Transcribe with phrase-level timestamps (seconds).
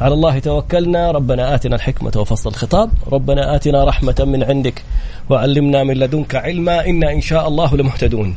[0.00, 1.10] على الله توكلنا.
[1.10, 2.90] ربنا آتنا الحكمة وفصل الخطاب.
[3.12, 4.82] ربنا آتنا رحمة من عندك
[5.30, 6.86] وعلمنا من لدنك علما.
[6.86, 8.34] إنا إن شاء الله لمهتدون.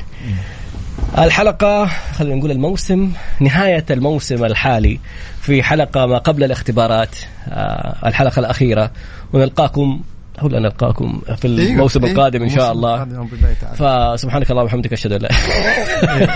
[1.18, 5.00] الحلقة خلينا نقول الموسم نهاية الموسم الحالي
[5.42, 7.16] في حلقة ما قبل الاختبارات
[7.50, 8.92] آه، الحلقة الأخيرة.
[9.34, 10.02] ونلقاكم
[10.42, 13.06] هو نلقاكم في إيه، الموسم إيه القادم إن شاء الله.
[13.76, 16.28] فسبحانك اللهم وبحمدك أشهد أن لا إيه،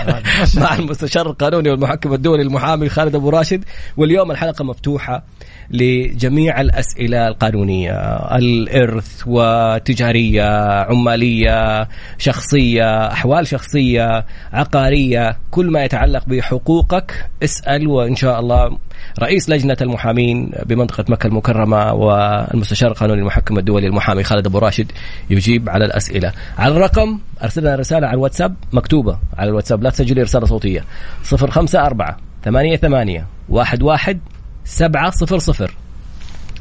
[0.62, 3.64] مع المستشار القانوني والمحكم الدولي المحامي خالد أبو راشد.
[3.96, 5.24] واليوم الحلقة مفتوحة
[5.70, 7.92] لجميع الأسئلة القانونية.
[8.36, 10.44] الإرث وتجاريه
[10.82, 11.88] عمالية
[12.18, 18.78] شخصية أحوال شخصية عقارية كل ما يتعلق بحقوقك اسأل وإن شاء الله
[19.18, 24.92] رئيس لجنة المحامين بمنطقة مكة المكرمة والمستشار القانوني المحكم الدولي المحامي خالد أبو راشد
[25.30, 26.32] يجيب على الأسئلة.
[26.58, 30.84] على الرقم أرسلنا رسالة على الواتساب مكتوبة على الواتساب لا تسجلي رسالة صوتية.
[31.32, 34.20] 054 ثمانية ثمانية واحد واحد
[34.64, 35.74] سبعة صفر صفر.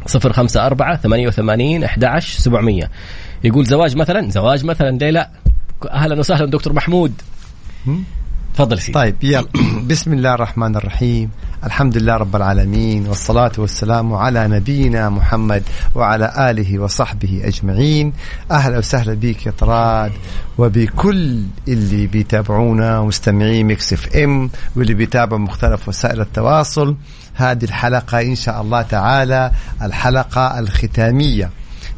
[0.06, 2.92] صفر خمسة أربعة ثمانية وثمانين أحد عشر سبعمية.
[3.44, 5.30] يقول زواج مثلا زواج مثلا ليه لا؟
[5.92, 7.14] أهلا وسهلا دكتور محمود.
[8.56, 8.94] تفضل سيدي.
[8.94, 9.48] طيب يلا.
[9.90, 11.32] بسم الله الرحمن الرحيم.
[11.66, 15.64] الحمد لله رب العالمين والصلاة والسلام على نبينا محمد
[15.96, 18.14] وعلى آله وصحبه أجمعين.
[18.52, 20.12] أهلا وسهلا بك يا طراد
[20.58, 26.96] وبكل اللي بيتابعونا مستمعين ميكس إف إم واللي بيتابعوا مختلف وسائل التواصل.
[27.34, 31.50] هذه الحلقة إن شاء الله تعالى الحلقة الختامية.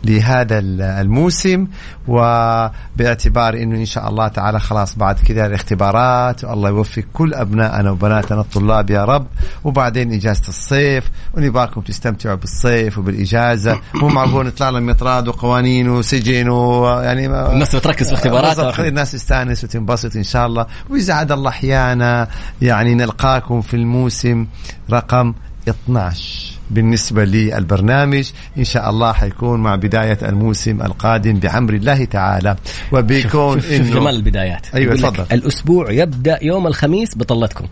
[0.03, 0.59] لهذا
[1.01, 1.67] الموسم
[2.07, 8.41] وباعتبار إنه إن شاء الله تعالى خلاص بعد كذا الاختبارات والله يوفق كل أبنائنا وبناتنا
[8.41, 9.27] الطلاب يا رب.
[9.63, 13.79] وبعدين إجازة الصيف ونبغاكم تستمتعوا بالصيف وبالإجازة.
[13.95, 19.63] مو معقول نطلع لنا مطراد وقوانين وسجن ويعني الناس بتركز في اختبارات خلي الناس تستانس
[19.63, 20.65] وتنبسط إن شاء الله.
[20.89, 22.27] واذا عاد الله أحيانا
[22.61, 24.47] يعني نلقاكم في الموسم
[24.91, 25.33] رقم
[25.69, 28.31] 12 بالنسبة للبرنامج.
[28.57, 32.55] إن شاء الله حيكون مع بداية الموسم القادم بأمر الله تعالى.
[32.91, 34.65] وبيكون شوف, شوف جمال البدايات.
[34.75, 35.25] أيوة تفضل.
[35.31, 37.65] الأسبوع يبدأ يوم الخميس بطلتكم.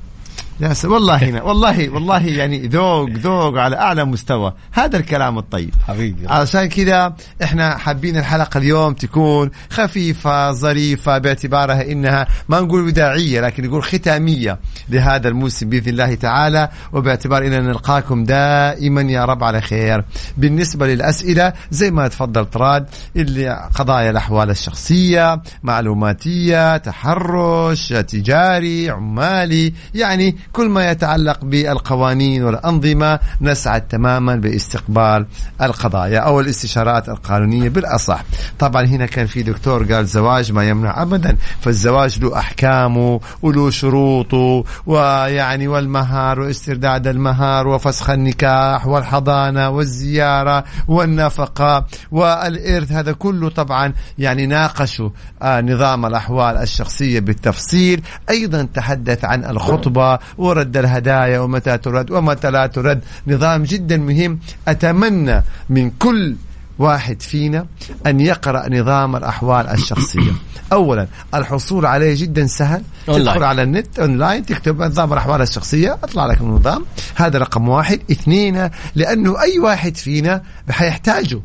[0.60, 4.54] يا والله هنا والله والله يعني ذوق ذوق على أعلى مستوى.
[4.72, 5.74] هذا الكلام الطيب.
[5.88, 6.28] حبيبي.
[6.28, 13.68] عشان كذا إحنا حابين الحلقة اليوم تكون خفيفة ظريفة باعتبارها إنها ما نقول وداعية لكن
[13.68, 16.70] نقول ختامية لهذا الموسم بإذن الله تعالى.
[16.94, 20.06] وباعتبار إننا نلقاكم دائما يا رب على خير.
[20.38, 30.36] بالنسبة للأسئلة زي ما تفضل طراد اللي قضايا الأحوال الشخصية معلوماتية تحرش تجاري عمالي يعني
[30.54, 35.26] كل ما يتعلق بالقوانين والأنظمة نسعد تماما باستقبال
[35.62, 38.24] القضايا أو الاستشارات القانونية بالأصح.
[38.60, 44.64] طبعا هنا كان في دكتور قال زواج ما يمنع أبدا فالزواج له أحكامه وله شروطه
[44.86, 55.10] ويعني والمهار واسترداد المهار وفسخ النكاح والحضانة والزيارة والنفقة والإرث هذا كله طبعا يعني ناقشوا
[55.42, 58.02] آه نظام الأحوال الشخصية بالتفصيل.
[58.30, 63.00] أيضا تحدث عن الخطبة ورد الهدايا ومتى ترد ومتى لا ترد.
[63.28, 64.40] نظام جدا مهم.
[64.68, 66.36] أتمنى من كل
[66.80, 67.66] واحد فينا
[68.08, 70.32] أن يقرأ نظام الأحوال الشخصية.
[70.74, 72.84] أولا الحصول عليه جدا سهل.
[73.08, 76.86] تدخل على النت أونلاين تكتب نظام الأحوال الشخصية أطلع لك النظام.
[77.16, 78.00] هذا رقم واحد.
[78.12, 81.42] اثنين لأنه أي واحد فينا حيحتاجه.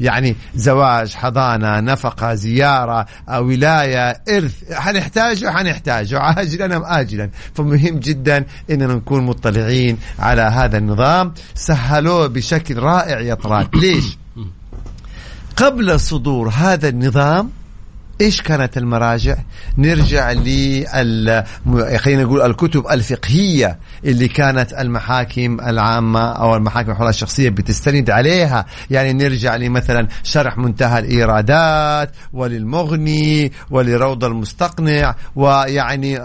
[0.00, 3.06] يعني زواج حضانة نفقة زيارة
[3.38, 4.72] ولاية إرث.
[4.72, 6.18] حنحتاجه حنحتاجه.
[6.18, 7.30] عاجلا أم آجلا.
[7.54, 11.34] فمهم جدا أننا نكون مطلعين على هذا النظام.
[11.54, 13.76] سهلوه بشكل رائع يا طراد.
[13.82, 14.21] ليش؟
[15.56, 17.50] قبل صدور هذا النظام
[18.20, 19.36] إيش كانت المراجع؟
[19.78, 21.44] نرجع لل
[21.96, 29.12] خلينا نقول الكتب الفقهية اللي كانت المحاكم العامة أو المحاكم الحواليه الشخصية بتستند عليها، يعني
[29.12, 36.18] نرجع لمثلا شرح منتهى الإيرادات وللمغني ولروض المستقنع ويعني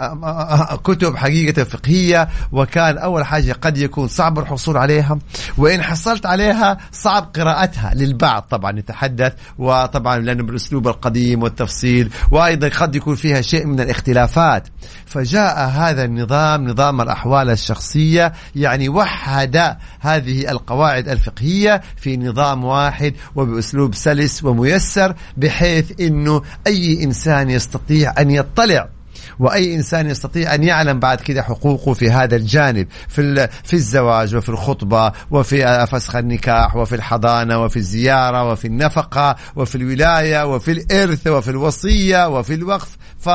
[0.84, 2.30] كتب حقيقة فقهية.
[2.52, 5.20] وكان أول حاجة قد يكون صعب الحصول عليها.
[5.58, 8.42] وإن حصلت عليها صعب قراءتها للبعض.
[8.50, 14.68] طبعا نتحدث وطبعا لأنه بالأسلوب القديم والتفصيل التفصيل وأيضا قد يكون فيها شيء من الاختلافات.
[15.06, 23.96] فجاء هذا النظام نظام الأحوال الشخصية يعني وحد هذه القواعد الفقهية في نظام واحد وبأسلوب
[23.96, 28.90] سلس وميسر بحيث إنه أي إنسان يستطيع أن يطلع
[29.40, 34.50] وأي إنسان يستطيع أن يعلم بعد كده حقوقه في هذا الجانب في في الزواج وفي
[34.50, 41.50] الخطبة وفي فسخ النكاح وفي الحضانة وفي الزيارة وفي النفقة وفي الولاية وفي الإرث وفي
[41.50, 42.98] الوصية وفي الوقف.
[43.20, 43.30] ف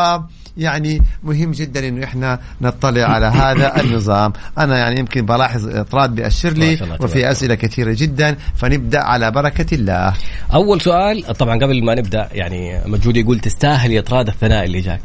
[0.57, 4.33] يعني مهم جدا إنه إحنا نطلع على هذا النظام.
[4.59, 8.37] أنا يعني يمكن بلاحظ إطراد بيأشر لي وفي أسئلة كثيرة جدا.
[8.57, 10.15] فنبدأ على بركة الله.
[10.55, 15.01] أول سؤال طبعا قبل ما نبدأ يعني مجهود يقول تستاهل يا إطراد الثناء اللي جاك.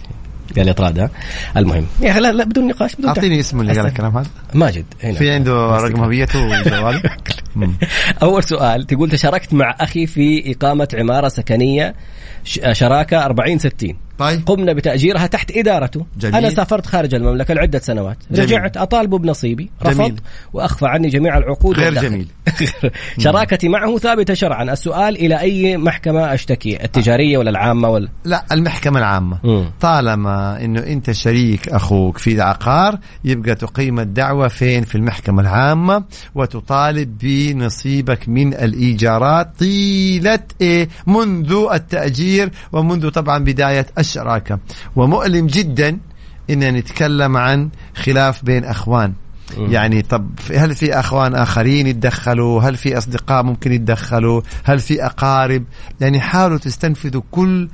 [0.58, 1.10] قال اطراد
[1.58, 1.86] المهم.
[2.02, 4.28] يا لا لا بدون نقاش بدون أعطيني اسمه اللي قال الكلام هذا.
[4.54, 4.86] ماجد.
[5.04, 7.02] هنا في عنده رقم هويته وجواله
[8.24, 11.96] أول سؤال تقول تشاركت مع أخي في إقامة عمارة سكنية
[12.72, 16.36] شراكة 40 60 طيب قمنا بتأجيرها تحت إدارته جميل.
[16.36, 18.50] أنا سافرت خارج المملكة لعدة سنوات جميل.
[18.50, 20.20] رجعت أطالبه بنصيبي رفض جميل.
[20.54, 22.10] وأخفى عني جميع العقود غير والدخل.
[22.10, 22.28] جميل.
[23.24, 29.00] شراكتي معه ثابتة شرعا السؤال إلى أي محكمة أشتكي التجارية ولا العامة ولا لا المحكمة
[29.00, 29.72] العامة مم.
[29.82, 36.04] طالما إنه أنت شريك أخوك في عقار يبقى تقيم الدعوة فين في المحكمة العامة
[36.36, 44.60] وتطالب بنصيبك من الإيجارات طيلة إيه منذ التأجير ومنذ طبعا بداية الشراكة
[44.96, 46.00] ومؤلم جدا
[46.50, 49.14] إن نتكلم عن خلاف بين أخوان.
[49.58, 55.64] يعني طب هل في أخوان آخرين يتدخلوا؟ هل في أصدقاء ممكن يتدخلوا؟ هل في أقارب؟
[56.02, 57.70] يعني حاولوا تستنفذوا كل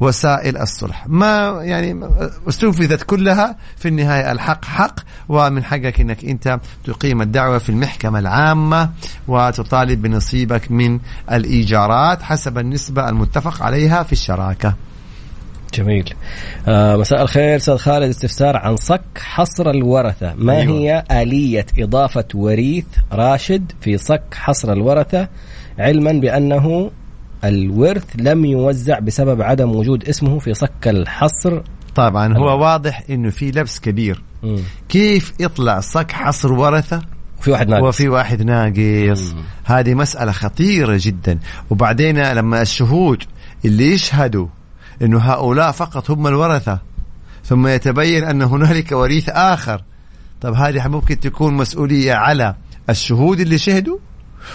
[0.00, 1.04] وسائل الصلح.
[1.08, 2.00] ما يعني
[2.48, 8.90] استنفذت كلها في النهاية الحق حق ومن حقك إنك أنت تقيم الدعوة في المحكمة العامة
[9.28, 11.00] وتطالب بنصيبك من
[11.32, 14.74] الإيجارات حسب النسبة المتفق عليها في الشراكة.
[15.74, 16.14] جميل.
[16.68, 18.08] آه مساء الخير أستاذ خالد.
[18.08, 20.34] استفسار عن صك حصر الورثة.
[20.36, 20.74] ما أيوة.
[20.74, 25.28] هي آلية إضافة وريث راشد في صك حصر الورثة؟
[25.78, 26.90] علما بأنه
[27.44, 31.60] الورث لم يوزع بسبب عدم وجود اسمه في صك الحصر.
[31.94, 32.54] طبعا هو أيوة.
[32.54, 34.22] واضح إنه في لبس كبير.
[34.42, 34.58] مم.
[34.88, 37.02] كيف يطلع صك حصر ورثة؟
[37.38, 37.82] وفي واحد ناقص.
[37.82, 39.32] وفي واحد ناقص.
[39.32, 39.42] مم.
[39.64, 41.38] هذه مسألة خطيرة جدا.
[41.70, 43.22] وبعدين لما الشهود
[43.64, 44.46] اللي يشهدوا
[45.02, 46.78] إنه هؤلاء فقط هم الورثة.
[47.44, 49.82] ثم يتبين أن هنالك وريث آخر.
[50.40, 52.54] طب هذه ممكن تكون مسؤولية على
[52.90, 53.98] الشهود اللي شهدوا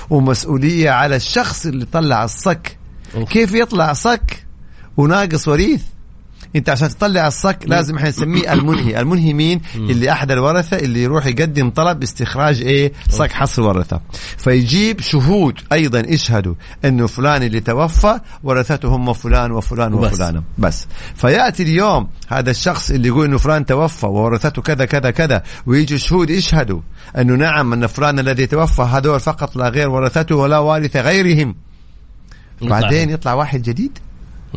[0.10, 2.78] ومسؤولية على الشخص اللي طلع الصك.
[3.30, 4.46] كيف يطلع صك
[4.98, 5.84] وناقص وريث؟
[6.57, 9.00] انت عشان تطلع الصك لازم إحنا نسميه المنهي.
[9.00, 14.01] المنهي مين؟ اللي أحد الورثة اللي يروح يقدم طلب باستخراج إيه؟ صك حصر ورثة.
[14.38, 16.56] فيجيب شهود أيضا يشهدوا
[16.86, 19.94] إنه فلان اللي توفى ورثته هم فلان وفلان.
[19.94, 20.44] وفلان.
[20.57, 20.88] بس.
[21.15, 25.44] فيأتي اليوم هذا الشخص اللي يقول إنه فلان توفى وورثته كذا كذا كذا.
[25.65, 26.81] ويجوا شهود يشهدوا
[27.18, 31.56] إنه نعم إن فلان الذي توفى هذول فقط لا غير ورثته ولا وارث غيرهم.
[32.62, 34.00] بعدين يطلع واحد جديد.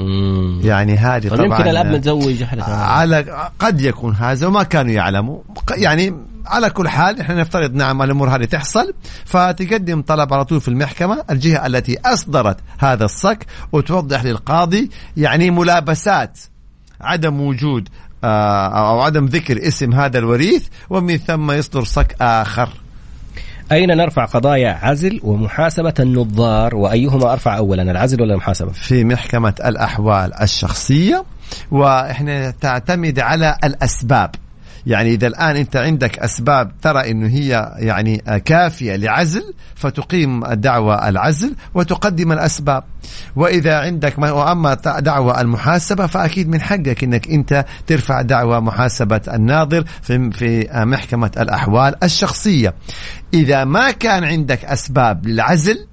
[0.00, 0.60] مم.
[0.64, 5.38] يعني هذه طب طبعا يمكن الآب متزوج على قد يكون هذا وما كانوا يعلموا.
[5.76, 6.14] يعني
[6.46, 8.94] على كل حال إحنا نفترض نعم الأمور هذه تحصل.
[9.24, 16.38] فتقدم طلب على طول في المحكمة الجهة التي أصدرت هذا الصك وتوضح للقاضي يعني ملابسات
[17.00, 17.88] عدم وجود
[18.24, 22.68] آه، أو عدم ذكر اسم هذا الوريث ومن ثم يصدر صك آخر.
[23.72, 30.42] أين نرفع قضايا عزل ومحاسبة النظار وأيهما أرفع اولا العزل ولا المحاسبة؟ في محكمة الأحوال
[30.42, 31.24] الشخصية
[31.70, 34.30] وإحنا تعتمد على الأسباب
[34.86, 41.54] يعني إذا الآن أنت عندك أسباب ترى أنه هي يعني كافية لعزل فتقيم الدعوة العزل
[41.74, 42.84] وتقدم الأسباب
[43.36, 49.84] وإذا عندك ما وأما دعوة المحاسبة فأكيد من حقك أنك أنت ترفع دعوة محاسبة الناظر
[50.02, 52.74] في, في محكمة الأحوال الشخصية
[53.34, 55.89] إذا ما كان عندك أسباب للعزل.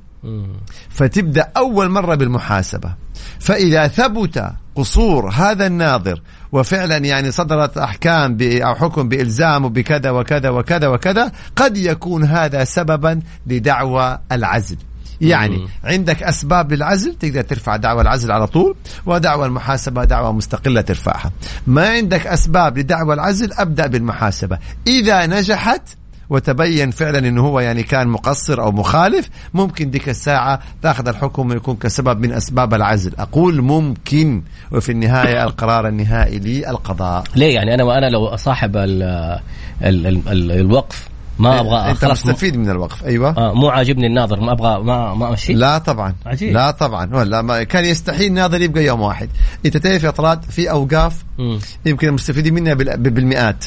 [0.89, 2.93] فتبدأ أول مرة بالمحاسبة.
[3.39, 6.21] فإذا ثبت قصور هذا الناظر
[6.51, 12.63] وفعلا يعني صدرت أحكام ب- أو حكم بالزامه بكذا وكذا وكذا وكذا قد يكون هذا
[12.63, 14.77] سببا لدعوى العزل.
[15.21, 15.67] يعني مم.
[15.83, 21.31] عندك أسباب للعزل تقدر ترفع دعوى العزل على طول ودعوى المحاسبة دعوى مستقلة ترفعها.
[21.67, 24.57] ما عندك أسباب لدعوى العزل أبدأ بالمحاسبة.
[24.87, 25.81] إذا نجحت
[26.29, 31.75] وتبين فعلا إنه هو يعني كان مقصر أو مخالف ممكن ديك الساعة تأخذ الحكم ويكون
[31.75, 33.13] كسبب من أسباب العزل.
[33.19, 34.41] أقول ممكن
[34.71, 37.23] وفي النهاية القرار النهائي للقضاء.
[37.35, 39.03] ليه؟ يعني أنا وأنا لو صاحب ال
[39.83, 43.29] ال ال ال الوقف ما أبغى أنت م- مستفيد من الوقف أيوه.
[43.37, 45.53] آه مو عاجبني الناظر ما أبغى ما ما أمشي.
[45.53, 46.53] لا طبعا عجيب.
[46.53, 47.15] لا طبعا.
[47.15, 49.29] ولا ما كان يستحيل ناظر يبقى يوم واحد.
[49.65, 51.59] أنت تعرف يا طلال في أوقاف مم.
[51.85, 53.65] يمكن المستفيدين منها بال- بالمئات.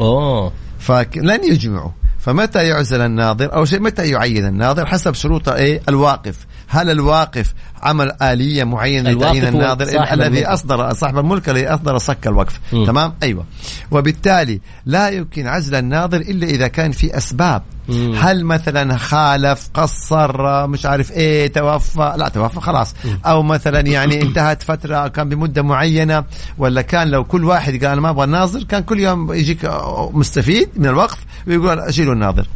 [0.00, 0.52] أوه.
[0.78, 1.90] فلن يجمعوا.
[2.22, 6.36] فمتى يعزل الناظر؟ أو شيء متى يعين الناظر حسب شروط إيه؟ الواقف.
[6.72, 12.60] هل الواقف عمل آلية معينة لتعيين الناظر؟ الذي أصدر صاحب الملك الذي أصدر صك الوقف.
[12.72, 12.84] م.
[12.86, 13.44] تمام؟ أيوة.
[13.90, 17.62] وبالتالي لا يمكن عزل الناظر إلا إذا كان في أسباب.
[17.88, 18.12] م.
[18.14, 22.94] هل مثلا خالف قصر مش عارف إيه توفى؟ لا توفى خلاص.
[23.04, 23.08] م.
[23.26, 26.24] أو مثلا يعني انتهت فترة كان بمدة معينة
[26.58, 29.70] ولا كان لو كل واحد قال ما أبغى الناظر كان كل يوم يجيك
[30.12, 32.46] مستفيد من الوقف ويقول أشيلوا الناظر.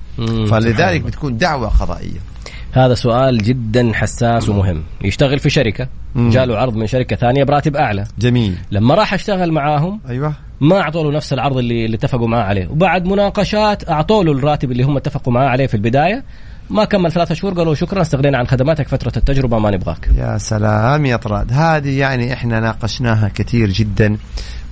[0.51, 2.36] فلذلك بتكون دعوة قضائية.
[2.77, 4.83] هذا سؤال جدا حساس ومهم.
[5.05, 5.89] يشتغل في شركة.
[6.17, 8.05] جاله عرض من شركة ثانية براتب أعلى.
[8.19, 8.57] جميل.
[8.71, 10.33] لما راح اشتغل معاهم أيوه.
[10.61, 12.69] ما اعطوا له نفس العرض اللي, اللي اتفقوا معاه عليه.
[12.69, 16.25] وبعد مناقشات اعطوا له الراتب اللي هم اتفقوا معاه عليه في البداية.
[16.71, 20.09] ما كمل ثلاثة شهور قالوا شكرا استغنينا عن خدماتك فترة التجربة ما نبغاك.
[20.17, 21.53] يا سلام يا طراد.
[21.53, 24.17] هذه يعني إحنا ناقشناها كثير جدا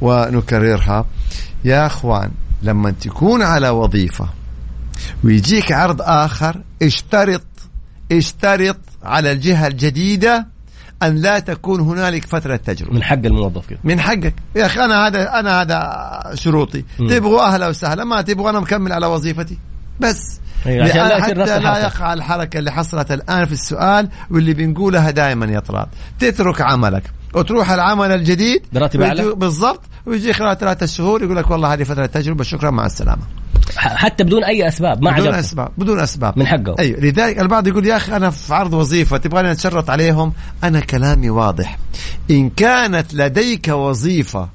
[0.00, 1.06] ونكررها.
[1.64, 2.30] يا أخوان
[2.62, 4.28] لما تكون على وظيفة
[5.24, 7.42] ويجيك عرض آخر اشترط
[8.12, 10.46] اشترط على الجهة الجديدة
[11.02, 12.92] أن لا تكون هنالك فترة تجربة.
[12.92, 13.78] من حق الموظف كده.
[13.84, 14.34] من حقك.
[14.56, 16.84] يا أخي أنا هذا أنا هذا شروطي.
[16.98, 18.04] تبغوا أهلا وسهلا.
[18.04, 19.58] ما تبغوا أنا مكمل على وظيفتي.
[20.00, 20.40] بس.
[20.66, 25.60] أيوة لا حتى لا يقع الحركة اللي حصلت الآن في السؤال واللي بنقولها دائما يا
[25.60, 25.88] طراد.
[26.18, 27.02] تترك عملك.
[27.34, 28.62] وتروح العمل الجديد.
[28.72, 29.34] براتب أعلى.
[29.34, 29.80] بالضبط.
[30.06, 32.44] ويجي خلال ثلاثة شهور يقول لك والله هذه فترة تجربة.
[32.44, 33.22] شكرا مع السلامة.
[33.76, 35.38] حتى بدون أي أسباب ما بدون عجبت.
[35.38, 36.38] أسباب بدون أسباب.
[36.38, 36.74] من حقه.
[36.78, 40.32] أيوه لذلك البعض يقول يا أخي أنا في عرض وظيفة تبغاني أتشرط عليهم؟
[40.64, 41.78] أنا كلامي واضح.
[42.30, 44.48] إن كانت لديك وظيفة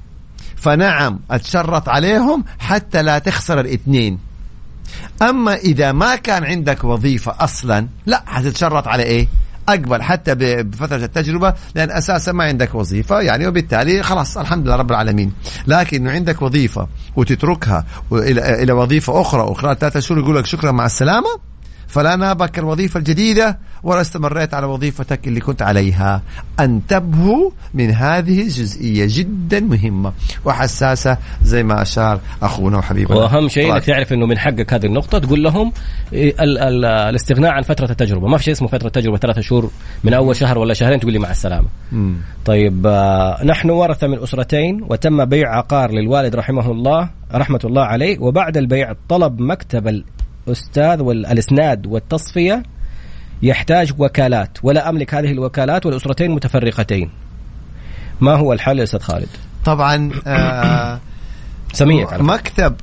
[0.55, 4.19] فنعم أتشرط عليهم حتى لا تخسر الاثنين.
[5.21, 9.27] أما إذا ما كان عندك وظيفة أصلا لا حتتشرط على إيه؟
[9.73, 14.91] أقبل حتى بفترة التجربة لأن أساسا ما عندك وظيفة يعني وبالتالي خلاص الحمد لله رب
[14.91, 15.33] العالمين.
[15.67, 21.29] لكن عندك وظيفة وتتركها إلى وظيفة أخرى وخلال ثلاثة شهور يقول لك شكرا مع السلامة.
[21.89, 26.21] فلا نابك الوظيفة الجديدة ولا استمريت على وظيفتك اللي كنت عليها.
[26.59, 30.13] انتبهوا من هذه الجزئية جدا مهمة
[30.45, 33.17] وحساسة زي ما أشار أخونا وحبيبنا.
[33.17, 35.71] وأهم شيء أنك تعرف أنه من حقك هذه النقطة تقول لهم
[36.13, 38.27] ال ال الاستغناء عن فترة التجربة.
[38.27, 39.71] ما في شيء اسمه فترة تجربة ثلاثة شهور
[40.03, 41.67] من أول شهر ولا شهرين تقول لي مع السلامة.
[41.91, 42.15] مم.
[42.45, 48.19] طيب آه نحن ورثة من أسرتين وتم بيع عقار للوالد رحمه الله رحمة الله عليه
[48.19, 50.03] وبعد البيع طلب مكتب
[50.51, 52.63] أستاذ والإسناد والتصفية
[53.41, 57.09] يحتاج وكالات ولا أملك هذه الوكالات والأسرتين متفرقتين
[58.21, 59.27] ما هو الحل يا أستاذ خالد؟
[59.65, 60.99] طبعا آه
[61.73, 62.75] سميك مكتب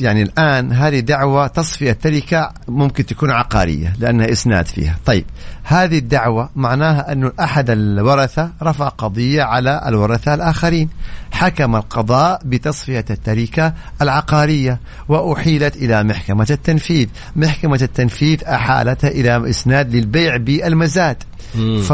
[0.00, 5.24] يعني الآن هذه دعوة تصفية تركه ممكن تكون عقارية لأنها إسناد فيها، طيب
[5.62, 10.88] هذه الدعوة معناها انه أحد الورثة رفع قضية على الورثة الآخرين،
[11.32, 20.36] حكم القضاء بتصفية التركة العقارية وأحيلت إلى محكمة التنفيذ، محكمة التنفيذ احالتها إلى إسناد للبيع
[20.36, 21.22] بالمزاد.
[21.88, 21.90] ف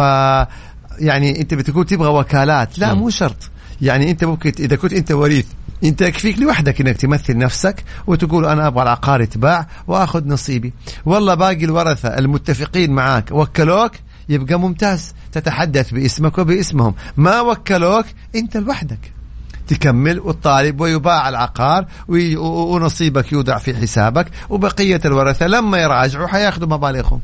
[0.98, 3.00] يعني أنت بتقول تبغى وكالات، لا مم.
[3.00, 3.50] مو شرط،
[3.82, 5.46] يعني أنت ممكن إذا كنت أنت وريث
[5.84, 10.72] أنت يكفيك لوحدك إنك تمثل نفسك وتقول أنا أبغى العقار يتباع وآخذ نصيبي.
[11.04, 13.92] والله باقي الورثة المتفقين معاك وكلوك
[14.28, 16.94] يبقى ممتاز تتحدث باسمك وباسمهم.
[17.16, 19.21] ما وكلوك أنت لوحدك.
[19.68, 21.86] تكمل وتطالب ويباع العقار
[22.38, 27.20] ونصيبك يودع في حسابك وبقية الورثة لما يراجعوا حياخذوا مبالغهم.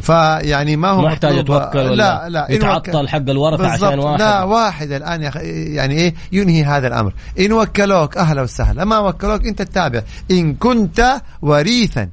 [0.00, 4.18] فيعني ما هو محتاج توكل لا لا يتعطل حق الورثة عشان واحد.
[4.18, 5.30] لا واحد الآن
[5.74, 7.12] يعني إيه ينهي هذا الأمر.
[7.40, 8.84] إن وكلوك أهلا وسهلا.
[8.84, 12.08] ما وكلوك أنت تتابع إن كنت وريثا.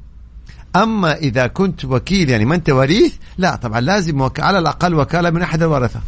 [0.76, 4.40] أما إذا كنت وكيل يعني ما أنت وريث لا طبعا لازم وك...
[4.40, 6.00] على الأقل وكالة من أحد الورثة.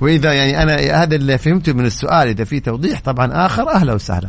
[0.00, 4.28] وإذا يعني أنا هذا اللي فهمته من السؤال إذا في توضيح طبعا آخر أهلا وسهلا.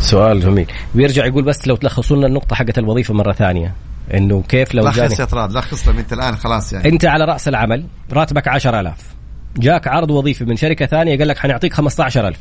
[0.00, 0.66] سؤال جميل.
[0.94, 3.74] بيرجع يقول بس لو تلخصوا لنا النقطة حقت الوظيفة مرة ثانية.
[4.14, 6.88] إنه كيف لو لخص يا طراد لخص أنت الآن خلاص يعني.
[6.88, 8.94] أنت على رأس العمل راتبك 10000
[9.56, 12.38] جاك عرض وظيفي من شركة ثانية قال لك حنعطيك 15000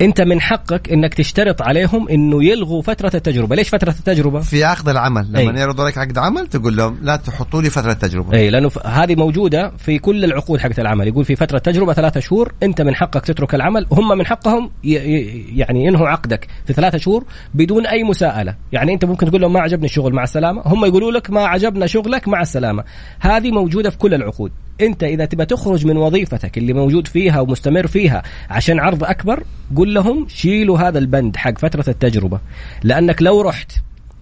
[0.00, 3.56] انت من حقك انك تشترط عليهم انه يلغوا فترة التجربة.
[3.56, 5.26] ليش فترة التجربة؟ في عقد العمل.
[5.32, 9.14] لما يعرضوا لك عقد عمل تقول لهم لا تحطوا لي فترة تجربه أي لأنه هذه
[9.14, 11.08] موجودة في كل العقود حقت العمل.
[11.08, 13.86] يقول في فترة تجربه ثلاثة شهور انت من حقك تترك العمل.
[13.92, 18.54] هم من حقهم يعني ينهوا عقدك في ثلاثة شهور بدون أي مساءلة.
[18.72, 20.62] يعني انت ممكن تقول لهم ما عجبني الشغل مع السلامة.
[20.66, 22.84] هم يقولوا لك ما عجبنا شغلك مع السلامة.
[23.20, 24.52] هذه موجودة في كل العقود.
[24.82, 29.42] انت اذا تبى تخرج من وظيفتك اللي موجود فيها ومستمر فيها عشان عرض اكبر
[29.76, 32.40] قل لهم شيلوا هذا البند حق فترة التجربة.
[32.82, 33.72] لأنك لو رحت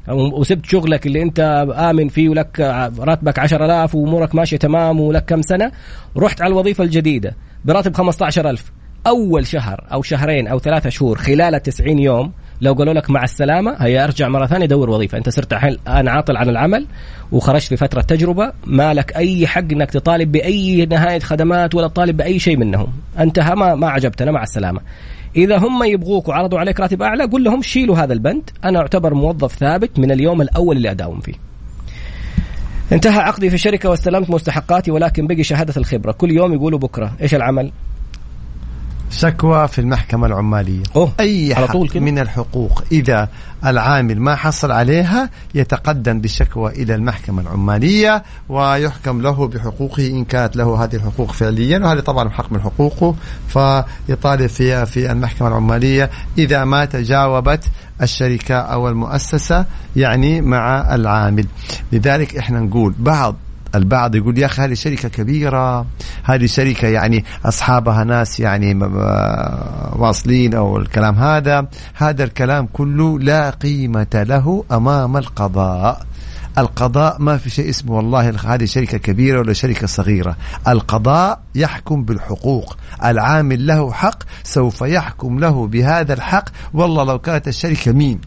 [0.09, 2.61] وسبت شغلك اللي انت آمن فيه ولك
[2.99, 5.73] راتبك 10000 وأمورك ماشية تمام ولك كم سنة
[6.17, 7.35] رحت على الوظيفة الجديدة
[7.65, 8.73] براتب 15000
[9.07, 13.77] أول شهر أو شهرين أو ثلاثة شهور خلال التسعين يوم لو قالوا لك مع السلامة
[13.79, 15.19] هيا أرجع مرة ثانية دور وظيفة.
[15.19, 16.87] أنت صرت الآن عاطل عن العمل
[17.33, 22.17] وخرجت في فترة تجربة ما لك أي حق إنك تطالب بأي نهاية خدمات ولا تطالب
[22.17, 22.93] بأي شيء منهم.
[23.19, 24.81] انتهى ما ما عجبتنا مع السلامة.
[25.37, 28.51] إذا هم يبغوك وعرضوا عليك راتب أعلى قول لهم شيلوا هذا البند.
[28.65, 31.35] أنا أعتبر موظف ثابت من اليوم الأول اللي أداوم فيه.
[32.93, 36.13] انتهى عقدي في الشركة واستلمت مستحقاتي ولكن بقي شهادة الخبرة.
[36.13, 37.73] كل يوم يقولوا بكرة إيش العمل؟
[39.11, 41.13] شكوى في المحكمة العمالية أوه.
[41.21, 42.01] أي على طول كده.
[42.01, 43.29] من الحقوق إذا
[43.67, 50.85] العامل ما حصل عليها يتقدم بشكوى إلى المحكمة العمالية ويحكم له بحقوقه إن كانت له
[50.85, 53.15] هذه الحقوق فعليا وهذه طبعا حق من حقوقه
[53.49, 57.65] فيطالب فيها في المحكمة العمالية إذا ما تجاوبت
[58.03, 59.65] الشركة أو المؤسسة
[59.97, 61.47] يعني مع العامل
[61.93, 63.37] لذلك إحنا نقول بعض
[63.75, 65.87] البعض يقول يا أخي هذه شركة كبيرة
[66.25, 68.75] هذه شركة يعني أصحابها ناس يعني
[69.93, 76.07] واصلين أو الكلام هذا هذا الكلام كله لا قيمة له أمام القضاء.
[76.59, 80.37] القضاء ما في شيء اسمه والله هذه شركة كبيرة ولا شركة صغيرة.
[80.69, 82.77] القضاء يحكم بالحقوق.
[83.05, 86.45] العامل له حق سوف يحكم له بهذا الحق.
[86.75, 88.21] والله لو كانت الشركة مين؟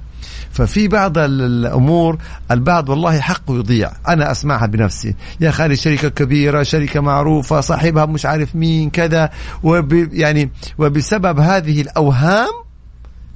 [0.53, 2.17] ففي بعض ال- الأمور
[2.51, 3.91] البعض والله حقه يضيع.
[4.07, 5.15] أنا أسمعها بنفسي.
[5.39, 9.29] يا أخي هذه شركة كبيرة شركة معروفة صاحبها مش عارف مين كذا.
[9.63, 12.49] وب يعني وبسبب هذه الأوهام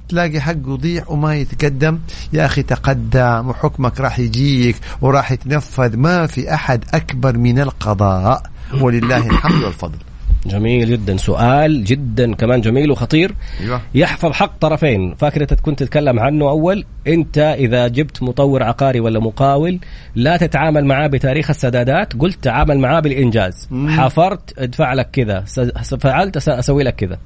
[0.08, 1.98] تلاقي حقه يضيع وما يتقدم.
[2.32, 5.96] يا أخي تقدم وحكمك راح يجيك وراح يتنفذ.
[5.96, 8.42] ما في أحد أكبر من القضاء.
[8.80, 9.98] ولله الحمد والفضل.
[10.48, 11.16] جميل جدا.
[11.16, 13.34] سؤال جدا كمان جميل وخطير.
[13.60, 13.80] أيوه.
[13.94, 15.14] يحفظ حق طرفين.
[15.14, 16.84] فاكر انت كنت تتكلم عنه أول.
[17.06, 19.78] أنت إذا جبت مطور عقاري ولا مقاول
[20.14, 22.12] لا تتعامل معاه بتاريخ السدادات.
[22.16, 23.68] قلت تعامل معاه بالإنجاز.
[23.70, 23.88] مم.
[23.88, 25.44] حفرت ادفع لك كذا.
[26.00, 27.18] فعلت أسوي لك كذا.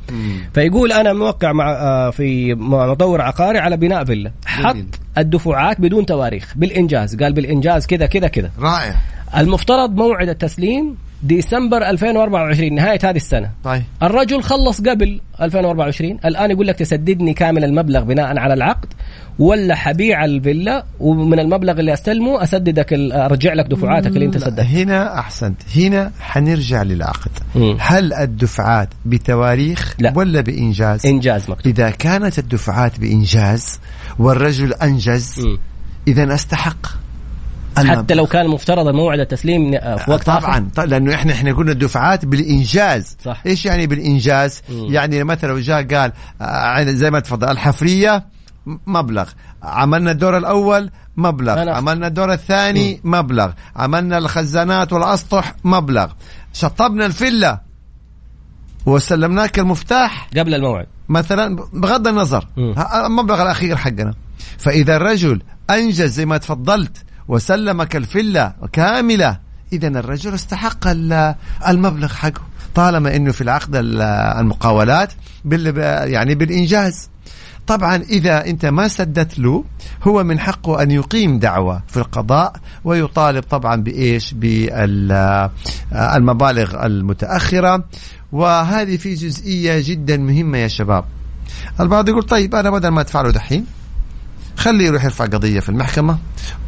[0.54, 4.32] فيقول أنا موقع مع آه، في مطور عقاري على بناء فيلا.
[4.46, 4.76] حط.
[5.18, 6.52] الدفعات بدون تواريخ.
[6.56, 7.16] بالإنجاز.
[7.16, 8.50] قال بالإنجاز كذا كذا كذا.
[8.58, 8.94] رائع.
[9.36, 13.50] المفترض موعد التسليم ديسمبر 2024 نهاية هذه السنة.
[13.64, 13.82] طيب.
[14.02, 18.88] الرجل خلص قبل 2024 الآن يقول لك تسددني كامل المبلغ بناء على العقد
[19.38, 25.18] ولا حبيع الفيلا ومن المبلغ اللي أستلمه أسددك أرجع لك دفعاتك اللي انت سددتها هنا
[25.18, 25.56] أحسنت.
[25.76, 27.30] هنا حنرجع للعقد.
[27.54, 27.76] مم.
[27.80, 30.12] هل الدفعات بتواريخ لا.
[30.16, 31.72] ولا بإنجاز؟ إنجاز مكتوب.
[31.72, 33.80] إذا كانت الدفعات بإنجاز
[34.18, 35.46] والرجل أنجز.
[36.08, 36.86] اذا أستحق.
[37.76, 40.40] حتى لو كان مفترض موعد التسليم آه، في وقت آخر.
[40.40, 40.70] طبعا.
[40.74, 43.16] طبعا لأنه إحنا إحنا قلنا الدفعات بالإنجاز.
[43.24, 43.42] صح.
[43.46, 44.86] إيش يعني بالإنجاز؟ مم.
[44.88, 48.24] يعني مثلا لو جاء قال آه، زي ما تفضل الحفرية
[48.86, 49.28] مبلغ.
[49.62, 51.64] عملنا الدور الأول مبلغ.
[51.64, 53.50] أنا- عملنا الدور الثاني مبلغ.
[53.76, 56.12] عملنا الخزانات والأسطح مبلغ.
[56.52, 57.60] شطبنا الفله
[58.86, 60.28] وسلمناك المفتاح.
[60.36, 60.86] قبل الموعد.
[61.08, 62.46] مثلا بغض النظر.
[62.56, 62.74] مم.
[63.06, 64.14] المبلغ الأخير حقنا.
[64.58, 66.96] فإذا الرجل أنجز زي ما تفضلت
[67.30, 69.38] وسلمك الفله كاملة.
[69.72, 71.34] اذا الرجل استحق ال-
[71.68, 72.40] المبلغ حقه.
[72.74, 74.02] طالما إنه في العقد ال-
[74.40, 75.12] المقاولات
[75.44, 77.08] يعني بالإنجاز.
[77.66, 79.64] طبعا إذا أنت ما سددت له
[80.02, 82.52] هو من حقه أن يقيم دعوة في القضاء
[82.84, 85.50] ويطالب طبعا بإيش؟ بالمبالغ
[86.86, 87.84] المتأخرة.
[88.32, 91.04] وهذه في جزئية جدا مهمة يا شباب.
[91.80, 93.66] البعض يقول طيب أنا بدل ما أدفع له دحين
[94.56, 96.18] خليه يروح يرفع قضية في المحكمة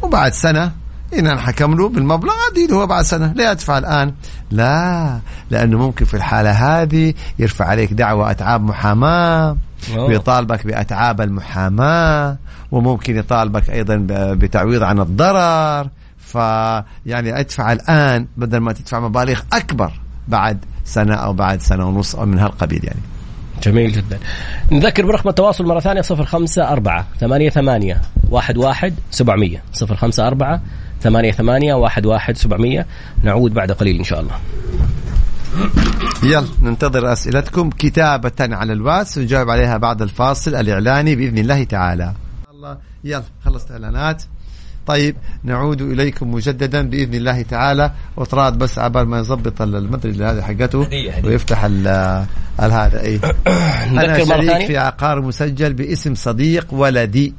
[0.01, 0.71] وبعد سنة
[1.19, 4.13] إن انحكم له بالمبلغ أدي له بعد سنة ليه أدفع الآن.
[4.51, 5.19] لا
[5.49, 9.57] لأنه ممكن في الحالة هذه يرفع عليك دعوة أتعاب محاماة.
[9.97, 12.37] ويطالبك بأتعاب المحاماة
[12.71, 15.89] وممكن يطالبك أيضا بتعويض عن الضرر.
[16.17, 19.91] فيعني أدفع الآن بدل ما تدفع مبالغ أكبر
[20.27, 22.99] بعد سنة أو بعد سنة ونص أو من هالقبيل يعني.
[23.63, 24.19] جميل جدا.
[24.71, 30.27] نذكر برقم التواصل مرة ثانية صفر خمسة أربعة ثمانية ثمانية واحد واحد سبعمية صفر خمسة
[30.27, 30.61] أربعة
[31.01, 32.85] ثمانية ثمانية واحد واحد سبعمية.
[33.23, 34.35] نعود بعد قليل إن شاء الله.
[36.23, 42.13] يلا ننتظر أسئلتكم كتابة على الواتس ونجاوب عليها بعد الفاصل الإعلاني بإذن الله تعالى.
[42.51, 44.23] الله يلا خلصت إعلانات.
[44.87, 47.91] طيب نعود إليكم مجددا بإذن الله تعالى.
[48.17, 50.87] وطراد بس عبال ما يظبط ال- المدري هذه حقته.
[51.23, 51.87] ويفتح ال
[52.59, 53.19] هذا اي
[53.91, 57.33] مرة شريك في عقار مسجل باسم صديق ولدي.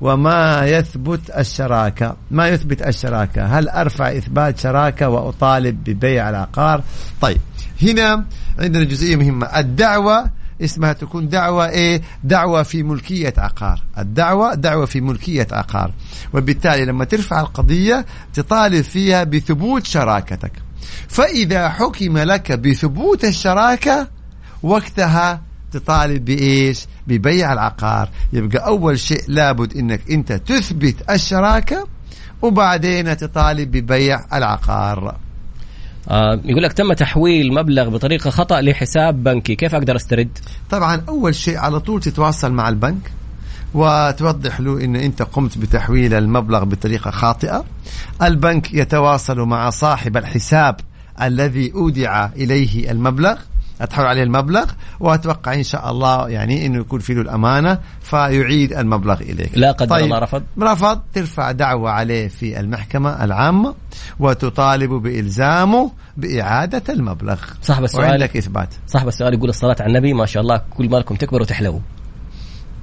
[0.00, 6.82] وما يثبت الشراكة؟ ما يثبت الشراكة؟ هل أرفع إثبات شراكة وأطالب ببيع العقار؟
[7.20, 7.38] طيب
[7.82, 8.24] هنا
[8.58, 9.46] عندنا جزئية مهمة.
[9.46, 10.30] الدعوة
[10.64, 13.82] اسمها تكون دعوة إيه؟ دعوة في ملكية عقار.
[13.98, 15.92] الدعوة دعوة في ملكية عقار.
[16.34, 20.52] وبالتالي لما ترفع القضية تطالب فيها بثبوت شراكتك.
[21.08, 24.08] فإذا حكم لك بثبوت الشراكة
[24.62, 31.88] وقتها تطالب بإيش؟ ببيع العقار، يبقى أول شيء لابد إنك أنت تثبت الشراكة
[32.42, 35.16] وبعدين تطالب ببيع العقار.
[36.08, 39.54] آه يقول لك تم تحويل مبلغ بطريقة خطأ لحساب بنكي.
[39.54, 40.38] كيف أقدر أسترد؟
[40.70, 43.12] طبعا أول شيء على طول تتواصل مع البنك
[43.74, 47.64] وتوضح له إن أنت قمت بتحويل المبلغ بطريقة خاطئة.
[48.22, 50.76] البنك يتواصل مع صاحب الحساب
[51.22, 53.36] الذي أودع إليه المبلغ.
[53.82, 59.20] اتحول عليه المبلغ وأتوقع إن شاء الله يعني إنه يكون في له الأمانة فيعيد المبلغ
[59.20, 59.50] إليك.
[59.54, 60.42] لا قدر طيب الله رفض.
[60.60, 61.00] رفض.
[61.14, 63.74] ترفع دعوة عليه في المحكمة العامة
[64.20, 67.40] وتطالب بإلزامه بإعادة المبلغ.
[67.62, 68.68] صاحب السؤال وعندك إثبات.
[68.86, 71.80] صاحب السؤال يقول الصلاة على النبي ما شاء الله كل مالكم تكبر وتحلو.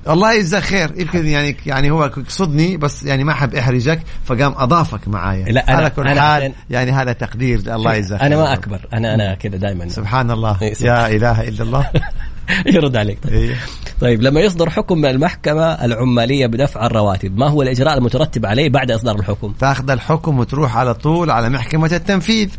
[0.09, 0.91] الله يجزاه خير.
[0.97, 5.45] يمكن يعني يعني هو يقصدني بس يعني ما حب أحرجك فقام أضافك معايا.
[5.45, 9.15] لا أنا على كل أنا حال يعني هذا تقدير الله يجزاه أنا ما أكبر أنا
[9.15, 10.57] أنا كذا دائما سبحان الله.
[10.61, 11.89] إيه، يا إله إلا الله.
[12.65, 13.19] يرد عليك.
[13.23, 13.33] طيب.
[13.33, 13.55] إيه.
[14.01, 18.91] طيب لما يصدر حكم من المحكمة العمالية بدفع الرواتب ما هو الإجراء المترتب عليه بعد
[18.91, 22.49] إصدار الحكم؟ تأخذ الحكم وتروح على طول على محكمة التنفيذ.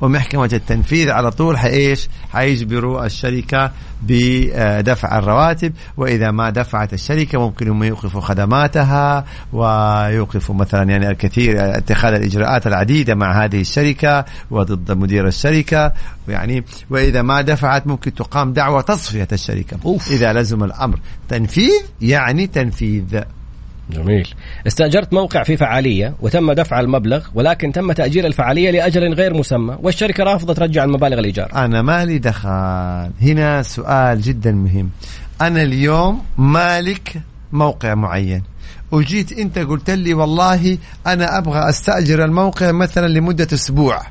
[0.00, 3.70] ومحكمة التنفيذ على طول حإيش؟ حيجبروا الشركة
[4.02, 12.14] بدفع الرواتب وإذا ما دفعت الشركة ممكن هم يوقفوا خدماتها ويوقفوا مثلا يعني الكثير اتخاذ
[12.14, 15.92] الإجراءات العديدة مع هذه الشركة وضد مدير الشركة
[16.28, 19.78] يعني وإذا ما دفعت ممكن تقام دعوة تصفية الشركة.
[19.84, 20.10] أوف.
[20.10, 20.98] إذا لزم الأمر.
[21.28, 23.22] تنفيذ يعني تنفيذ.
[23.90, 24.34] جميل.
[24.66, 30.24] استأجرت موقع في فعالية وتم دفع المبلغ ولكن تم تأجيل الفعالية لأجل غير مسمى والشركة
[30.24, 33.10] رافضة ترجع المبالغ الإيجار أنا مالي دخل.
[33.22, 34.90] هنا سؤال جدا مهم.
[35.40, 37.22] أنا اليوم مالك
[37.52, 38.42] موقع معين.
[38.90, 44.02] وجيت أنت قلت لي والله أنا أبغى أستأجر الموقع مثلا لمدة أسبوع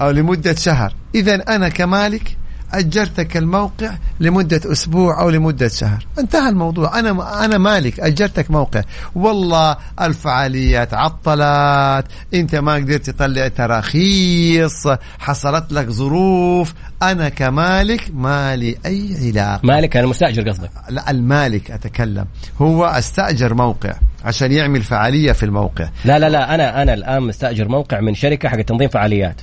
[0.00, 0.94] أو لمدة شهر.
[1.14, 2.36] إذا أنا كمالك
[2.72, 6.06] أجرتك الموقع لمدة أسبوع أو لمدة شهر.
[6.18, 6.98] انتهى الموضوع.
[6.98, 8.00] أنا أنا مالك.
[8.00, 8.82] أجرتك موقع.
[9.14, 12.06] والله الفعاليات عطلت.
[12.34, 16.74] أنت ما قدرت تطلع تراخيص حصلت لك ظروف.
[17.02, 19.60] أنا كمالك مالي أي علاقة.
[19.64, 20.70] مالك أنا مستأجر قصدك.
[20.88, 22.26] لا المالك أتكلم.
[22.60, 23.92] هو أستأجر موقع
[24.24, 25.88] عشان يعمل فعالية في الموقع.
[26.04, 26.54] لا لا لا.
[26.54, 29.40] أنا أنا الآن مستأجر موقع من شركة حق تنظيم فعاليات.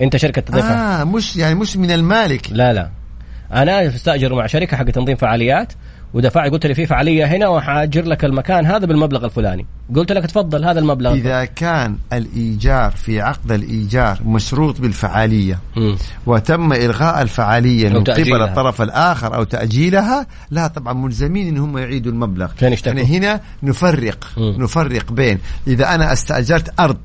[0.00, 2.46] أنت شركة تنظيم آه مش يعني مش من المالك.
[2.50, 2.90] لا لا.
[3.52, 5.72] أنا مستاجر مع شركة حق تنظيم فعاليات
[6.14, 9.66] ودفعت قلت لي في فعالية هنا وحاجر لك المكان هذا بالمبلغ الفلاني.
[9.94, 11.12] قلت لك تفضل هذا المبلغ.
[11.12, 15.94] إذا كان الإيجار في عقد الإيجار مشروط بالفعالية م.
[16.26, 22.12] وتم إلغاء الفعالية من قبل الطرف الآخر أو تأجيلها لا طبعا ملزمين إن هم يعيدوا
[22.12, 22.50] المبلغ.
[22.62, 24.62] يعني هنا نفرق م.
[24.62, 26.98] نفرق بين إذا أنا استأجرت أرض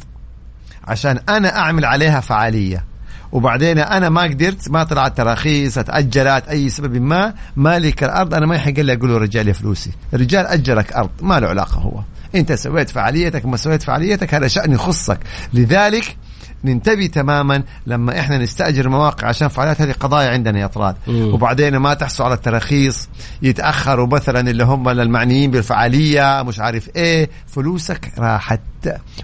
[0.88, 2.84] عشان أنا أعمل عليها فعالية.
[3.32, 8.56] وبعدين أنا ما قدرت ما طلعت تراخيص اتاجلت أي سبب ما مالك الأرض أنا ما
[8.56, 9.92] يحق لي أقول له رجع فلوسي.
[10.14, 12.00] الرجال أجلك أرض ما له علاقة هو.
[12.36, 15.20] أنت سويت فعاليتك ما سويت فعاليتك هذا شأن يخصك.
[15.54, 16.18] لذلك
[16.64, 21.94] ننتبه تماما لما إحنا نستأجر مواقع عشان فعاليات هذه قضايا عندنا يا اطراد وبعدين ما
[21.94, 23.10] تحصل على التراخيص
[23.42, 28.62] يتأخروا مثلا اللي هم المعنيين بالفعالية مش عارف إيه فلوسك راحت.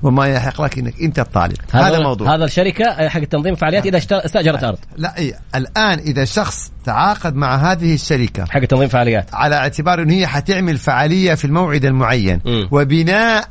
[0.04, 1.56] وما يحق لك إنك أنت الطالب.
[1.72, 2.36] هذا, هذا الموضوع.
[2.36, 4.78] هذا الشركة حق تنظيم الفعاليات إذا استأجرت أرض.
[4.98, 9.30] لا إيه الآن إذا شخص تعاقد مع هذه الشركة حق تنظيم فعاليات.
[9.34, 12.42] على اعتبار انه هي حتعمل فعالية في الموعد المعين.
[12.46, 12.68] م.
[12.72, 13.46] وبناء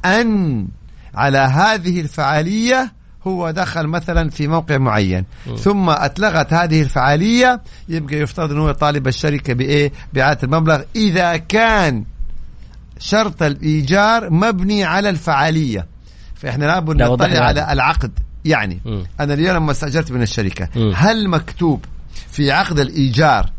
[1.14, 2.92] على هذه الفعالية
[3.26, 5.54] هو دخل مثلا في موقع معين م.
[5.54, 12.04] ثم اتلغت هذه الفعالية يبقى يفترض أنه يطالب الشركة بإيه؟ بإعادة المبلغ إذا كان
[12.98, 15.86] شرط الإيجار مبني على الفعالية
[16.34, 18.12] فإحنا لابد نطلع على العقد
[18.44, 19.02] يعني م.
[19.20, 20.92] أنا اليوم لما استأجرت من الشركة م.
[20.94, 21.84] هل مكتوب
[22.30, 23.50] في عقد الإيجار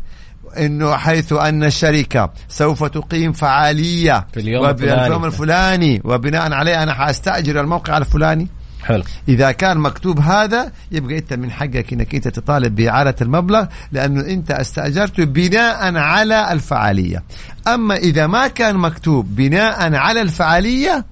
[0.58, 7.60] إنه حيث أن الشركة سوف تقيم فعالية في اليوم الفلاني, الفلاني وبناء عليه أنا حأستأجر
[7.60, 8.48] الموقع الفلاني
[8.84, 9.02] حلو.
[9.28, 14.50] إذا كان مكتوب هذا يبقى أنت من حقك إنك أنت تطالب بإعادة المبلغ لأنه أنت
[14.50, 17.22] استاجرته بناء على الفعالية.
[17.68, 21.04] أما إذا ما كان مكتوب بناء على الفعالية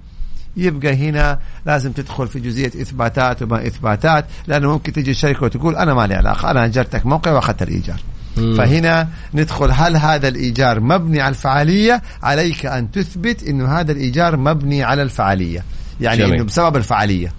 [0.56, 5.94] يبقى هنا لازم تدخل في جزئية إثباتات وما إثباتات لأنه ممكن تجي الشركة وتقول أنا
[5.94, 8.00] ما لي علاقة أنا أجرتك موقع وأخذت الإيجار.
[8.36, 8.56] مم.
[8.56, 14.82] فهنا ندخل هل هذا الإيجار مبني على الفعالية؟ عليك أن تثبت إنه هذا الإيجار مبني
[14.82, 15.64] على الفعالية.
[16.00, 16.34] يعني جميل.
[16.34, 17.32] إنه بسبب الفعالية.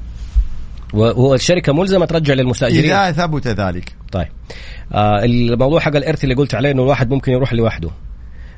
[0.94, 2.92] والشركة ملزمة ترجع للمستأجرين.
[2.92, 3.96] إذا ثبت ذلك.
[4.12, 4.28] طيب.
[4.94, 7.90] آه الموضوع حق الإرث اللي قلت عليه إنه الواحد ممكن يروح لوحده.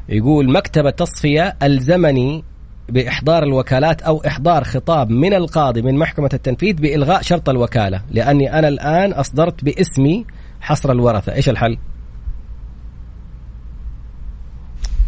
[0.10, 2.44] يقول مكتب التصفيه ألزمني
[2.90, 8.68] بإحضار الوكالات أو إحضار خطاب من القاضي من محكمة التنفيذ بإلغاء شرط الوكالة لأني أنا
[8.68, 10.26] الآن أصدرت باسمي
[10.62, 11.34] حصر الورثة.
[11.34, 11.78] إيش الحل؟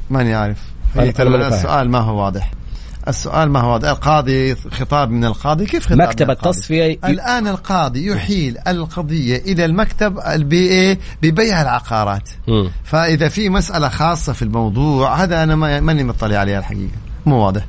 [0.09, 0.63] ماني عارف.
[1.53, 2.51] السؤال ما هو واضح.
[3.07, 8.57] السؤال ما هو واضح القاضي خطاب من القاضي كيف خطاب مكتب؟ التصفية الآن القاضي يحيل
[8.67, 12.71] القضية إلى المكتب البي ببيع العقارات مم.
[12.83, 16.91] فإذا في مسألة خاصة في الموضوع هذا أنا ما- ماني مطلع عليها الحقيقة
[17.25, 17.65] مو واضح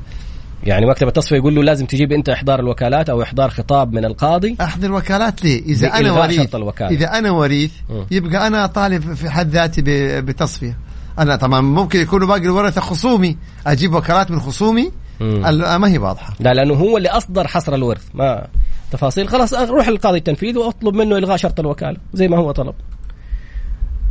[0.64, 4.56] يعني مكتب التصفية يقول له لازم تجيب أنت إحضار الوكالات أو إحضار خطاب من القاضي
[4.60, 6.40] أحضر وكالات ليه إذا أنا بإلغاء وريث.
[6.90, 7.72] إذا أنا وريث.
[8.10, 9.82] يبقى أنا طالب في حد ذاتي
[10.20, 10.76] بتصفية
[11.18, 16.34] أنا طبعا ممكن يكونوا باقي الورثة خصومي أجيب وكالات من خصومي ما هي واضحة.
[16.40, 18.04] لا لأنه هو اللي أصدر حصر الورث.
[18.14, 18.46] ما
[18.90, 19.28] تفاصيل.
[19.28, 22.74] خلاص روح للقاضي التنفيذ وأطلب منه إلغاء شرط الوكالة زي ما هو طلب.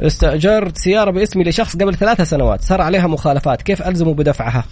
[0.01, 2.61] استأجرت سيارة باسمي لشخص قبل ثلاثة سنوات.
[2.61, 3.61] صار عليها مخالفات.
[3.61, 4.63] كيف الزمه بدفعها؟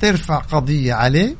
[0.00, 1.34] ترفع قضية عليه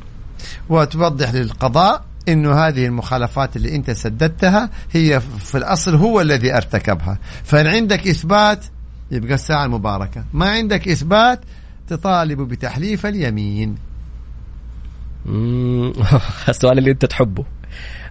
[0.68, 7.18] وتوضح للقضاء إنه هذه المخالفات اللي أنت سددتها هي في الأصل هو الذي ارتكبها.
[7.44, 8.64] فإن عندك إثبات
[9.10, 10.24] يبقى الساعة المباركة.
[10.32, 11.40] ما عندك إثبات
[11.88, 13.89] تطالب بتحليف اليمين.
[16.48, 17.44] السؤال اللي انت تحبه.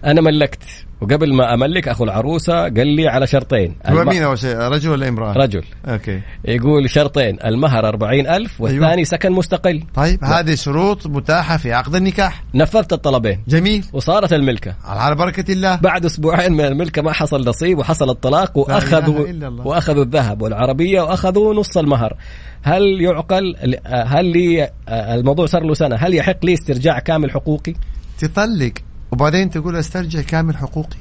[0.04, 0.62] أنا ملكت.
[1.00, 3.76] وقبل ما أملك أخو العروسة قال لي على شرطين.
[3.86, 5.64] هو مين اول شيء؟ رجل ولا امرأة؟ رجل.
[5.86, 6.20] أوكي.
[6.44, 7.38] يقول شرطين.
[7.44, 9.04] المهر أربعين ألف والثاني أيوة.
[9.04, 9.82] سكن مستقل.
[9.94, 12.44] طيب هذه شروط متاحة في عقد النكاح.
[12.54, 13.40] نفذت الطلبين.
[13.48, 13.84] جميل.
[13.92, 14.74] وصارت الملكة.
[14.84, 15.76] على بركة الله.
[15.76, 19.26] بعد أسبوعين من الملكة ما حصل نصيب وحصل الطلاق لا واخذوا.
[19.64, 22.16] وأخذوا الذهب والعربية وأخذوا نص المهر.
[22.62, 25.96] هل يعقل هل لي الموضوع صار له سنة.
[25.96, 27.74] هل يحق لي استرجاع كامل حقوقي؟
[28.18, 28.72] تطلق.
[29.12, 30.98] وبعدين تقول أسترجع كامل حقوقي.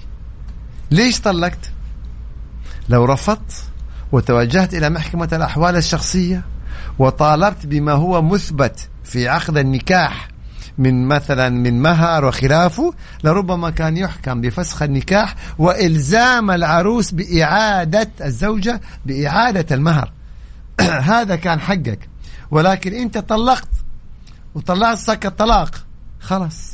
[0.92, 1.72] ليش طلقت؟
[2.90, 3.64] لو رفضت
[4.12, 6.44] وتوجهت إلى محكمة الأحوال الشخصية
[7.00, 10.30] وطالبت بما هو مثبت في عقد النكاح
[10.78, 12.94] من مثلا من مهر وخلافه
[13.24, 20.12] لربما كان يحكم بفسخ النكاح وإلزام العروس بإعادة الزوجة بإعادة المهر.
[21.14, 22.10] هذا كان حقك.
[22.52, 23.70] ولكن انت طلقت
[24.56, 25.76] وطلعت سك الطلاق
[26.20, 26.74] خلاص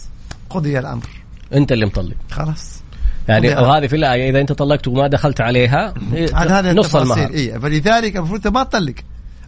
[0.50, 1.25] قضي الأمر.
[1.54, 2.16] انت اللي مطلق.
[2.32, 2.82] خلاص.
[3.28, 3.50] يعني.
[3.50, 5.94] وهذه في الآية إذا انت طلقت وما دخلت عليها
[6.34, 7.30] عاد هذا نص المهر.
[7.30, 8.94] إيه فلذلك المفروض ما تطلق.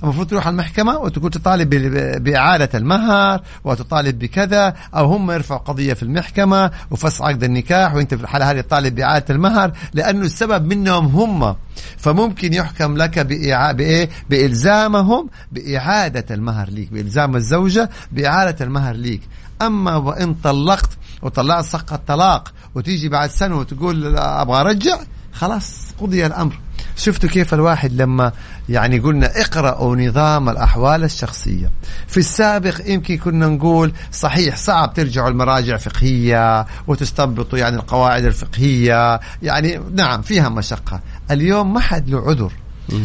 [0.04, 6.04] المفروض تروح المحكمة وتكون تطالب ب- بإعادة المهر وتطالب بكذا أو هم يرفعوا قضية في
[6.04, 11.56] المحكمة وفسخ عقد النكاح وأنت في الحالة هذه تطالب بإعادة المهر لأنه السبب منهم هم.
[11.98, 13.72] فممكن يحكم لك بإعا...
[13.72, 19.22] بإيه؟ بإلزامهم بإعادة المهر ليك بإلزام الزوجة بإعادة المهر ليك.
[19.62, 20.90] أما وإن طلقت
[21.22, 25.00] وطلعت سقط الطلاق وتيجي بعد سنة وتقول أبغى أرجع
[25.34, 26.60] خلاص قضي الأمر.
[26.96, 28.32] شفتوا كيف الواحد لما
[28.70, 31.72] يعني قلنا اقرأوا نظام الأحوال الشخصية.
[32.08, 39.82] في السابق يمكن كنا نقول صحيح صعب ترجعوا المراجع فقهية وتستنبطوا يعني القواعد الفقهية يعني
[39.94, 41.00] نعم فيها مشقة.
[41.32, 42.52] اليوم ما حد له عذر.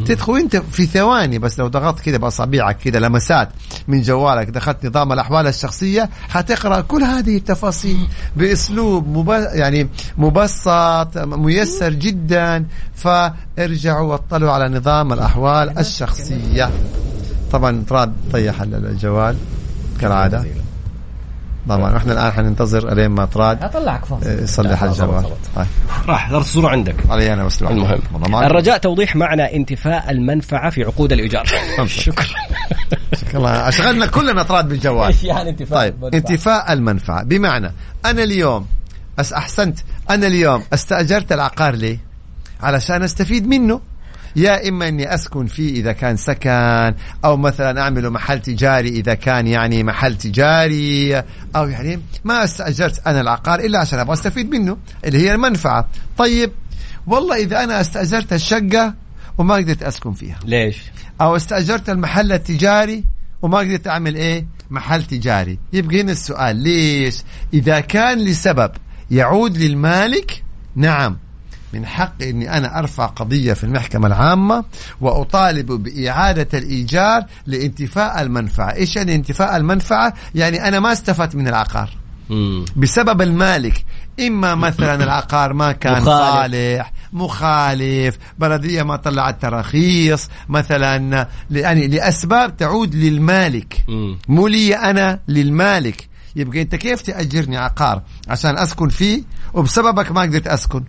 [0.06, 3.48] تدخل انت في ثواني بس لو ضغطت كده بأصابعك كده لمسات
[3.88, 7.98] من جوالك دخلت نظام الأحوال الشخصية حتقرأ كل هذه التفاصيل
[8.36, 9.28] بأسلوب مب...
[9.52, 12.66] يعني مبسط ميسر جدا.
[12.94, 16.70] فارجعوا واطلعوا على نظام الأحوال الشخصية.
[17.52, 19.36] طبعا تراد طيح الجوال
[20.00, 20.44] كالعادة.
[21.68, 21.96] طبعا.
[21.96, 23.62] إحنا الآن حننتظر ألين ما تراد.
[23.62, 25.24] أطلعك فاصل يصلح الجوال
[26.08, 26.94] راح صارت الصورة عندك.
[27.08, 27.62] علي أنا بس.
[27.62, 28.00] المهم.
[28.34, 31.44] الرجاء توضيح معنى انتفاء المنفعة في عقود الإيجار.
[31.86, 32.26] شكرا.
[33.34, 33.68] الله.
[33.68, 35.94] أشغلنا كلنا تراد بالجوال إيش يعني انتفاء طيب.
[35.94, 37.22] المنفعة؟ انتفاء المنفعة.
[37.22, 37.72] بمعنى
[38.04, 38.66] أنا اليوم
[39.18, 39.78] أس أحسنت.
[40.10, 41.98] أنا اليوم أستأجرت العقار ليه
[42.60, 43.80] علشان أستفيد منه.
[44.36, 49.46] يا إما أني أسكن فيه إذا كان سكن أو مثلا أعمله محل تجاري إذا كان
[49.46, 51.22] يعني محل تجاري
[51.56, 55.88] أو يعني ما أستأجرت أنا العقار إلا عشان أبغى أستفيد منه اللي هي المنفعة.
[56.18, 56.50] طيب
[57.06, 58.94] والله إذا أنا أستأجرت الشقة
[59.38, 60.38] وما قدرت أسكن فيها.
[60.44, 60.82] ليش؟
[61.20, 63.04] أو استأجرت المحل التجاري
[63.42, 65.58] وما قدرت أعمل إيه؟ محل تجاري.
[65.72, 67.22] يبقى هنا السؤال ليش؟
[67.54, 68.70] إذا كان لسبب
[69.10, 70.42] يعود للمالك
[70.76, 71.18] نعم.
[71.72, 74.64] من حق إني أنا أرفع قضية في المحكمة العامة
[75.00, 81.90] وأطالب بإعادة الإيجار لانتفاء المنفعة، إيش يعني انتفاء المنفعة؟ يعني أنا ما استفدت من العقار.
[82.76, 83.84] بسبب المالك
[84.20, 86.06] إما مثلا العقار ما كان مخالف.
[86.06, 93.84] صالح مخالف بلدية ما طلعت تراخيص مثلا يعني لأسباب تعود للمالك.
[94.28, 99.22] مو لي أنا للمالك يبقى أنت كيف تأجرني عقار عشان أسكن فيه
[99.54, 100.84] وبسببك ما قدرت أسكن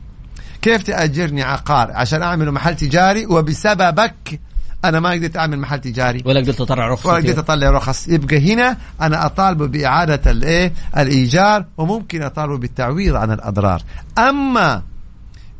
[0.63, 4.39] كيف تأجرني عقار عشان اعمله محل تجاري وبسببك
[4.85, 6.23] أنا ما قدرت أعمل محل تجاري.
[6.25, 11.65] ولا قدرت تطلع رخصه ولا قدرت أطلع رخص يبقى هنا أنا اطالبه بإعادة الايه الإيجار
[11.77, 13.81] وممكن اطالبه بالتعويض عن الأضرار.
[14.17, 14.81] أما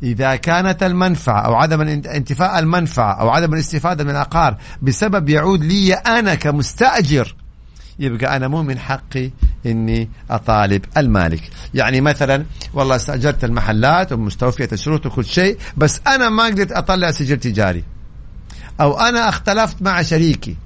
[0.02, 5.94] إذا كانت المنفعة أو عدم انتفاء المنفعة أو عدم الاستفادة من العقار بسبب يعود لي
[5.94, 7.34] أنا كمستأجر
[7.98, 9.30] يبقى أنا مو من حقي
[9.66, 11.50] إني أطالب المالك.
[11.74, 17.36] يعني مثلا والله استأجرت المحلات ومستوفية الشروط وكل شيء بس أنا ما قدرت أطلع سجل
[17.36, 17.84] تجاري.
[18.80, 20.56] أو أنا اختلفت مع شريكي.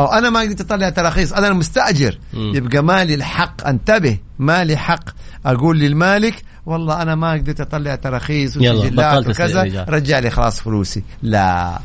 [0.00, 1.32] أو أنا ما قدرت أطلع تراخيص.
[1.32, 2.18] أنا المستأجر.
[2.32, 2.52] مم.
[2.54, 3.66] يبقى مالي الحق.
[3.66, 5.04] أنتبه مالي حق.
[5.46, 9.84] أقول للمالك والله أنا ما قدرت أطلع تراخيص وسجلات وكذا.
[9.88, 11.02] رجع لي خلاص فلوسي.
[11.22, 11.78] لا.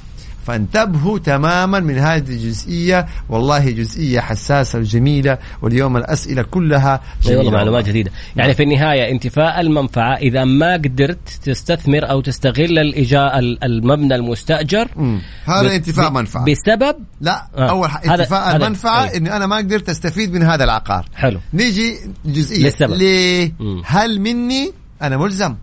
[0.46, 3.08] فانتبهوا تماما من هذه الجزئية.
[3.30, 8.12] والله جزئية حساسة وجميلة واليوم الأسئلة كلها جميلة والله معلومات جديدة.
[8.36, 15.22] يعني في النهاية انتفاء المنفعة إذا ما قدرت تستثمر أو تستغل الإيجاء المبنى المستأجر مم.
[15.46, 16.46] هذا انتفاء منفعة.
[16.46, 17.70] بسبب؟ لا آه.
[17.70, 19.06] أول انتفاء هذا- المنفعة.
[19.06, 21.06] إني أنا ما قدرت أستفيد من هذا العقار.
[21.16, 21.40] حلو.
[21.54, 22.64] نيجي جزئية.
[22.66, 22.94] للسبب.
[22.94, 23.82] ليه؟ مم.
[23.86, 25.56] هل مني؟ أنا ملزم.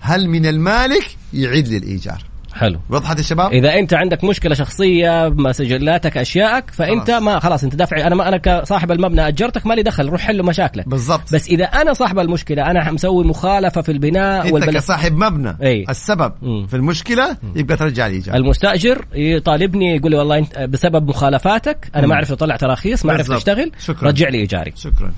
[0.00, 2.29] هل من المالك؟ يعيد لي الإيجار.
[2.54, 7.22] حلو وضحت يا شباب إذا أنت عندك مشكلة شخصية ما سجلاتك اشيائك فأنت خلاص.
[7.22, 10.88] ما خلاص أنت دافع أنا ما أنا كصاحب المبنى أجرتك مالي دخل روح حل مشاكلك
[10.88, 15.56] بالضبط بس إذا أنا صاحب المشكلة أنا مسوي مخالفة في البناء أنت والبلد كصاحب مبنى
[15.62, 15.84] أي.
[15.88, 16.66] السبب مم.
[16.66, 22.08] في المشكلة يبقى ترجع الايجار المستأجر يطالبني يقول لي والله أنت بسبب مخالفاتك أنا مم.
[22.08, 23.36] ما عرفت اطلع تراخيص ما بالضبط.
[23.36, 24.08] أشتغل شكراً.
[24.08, 25.12] رجع لي ايجاري شكرا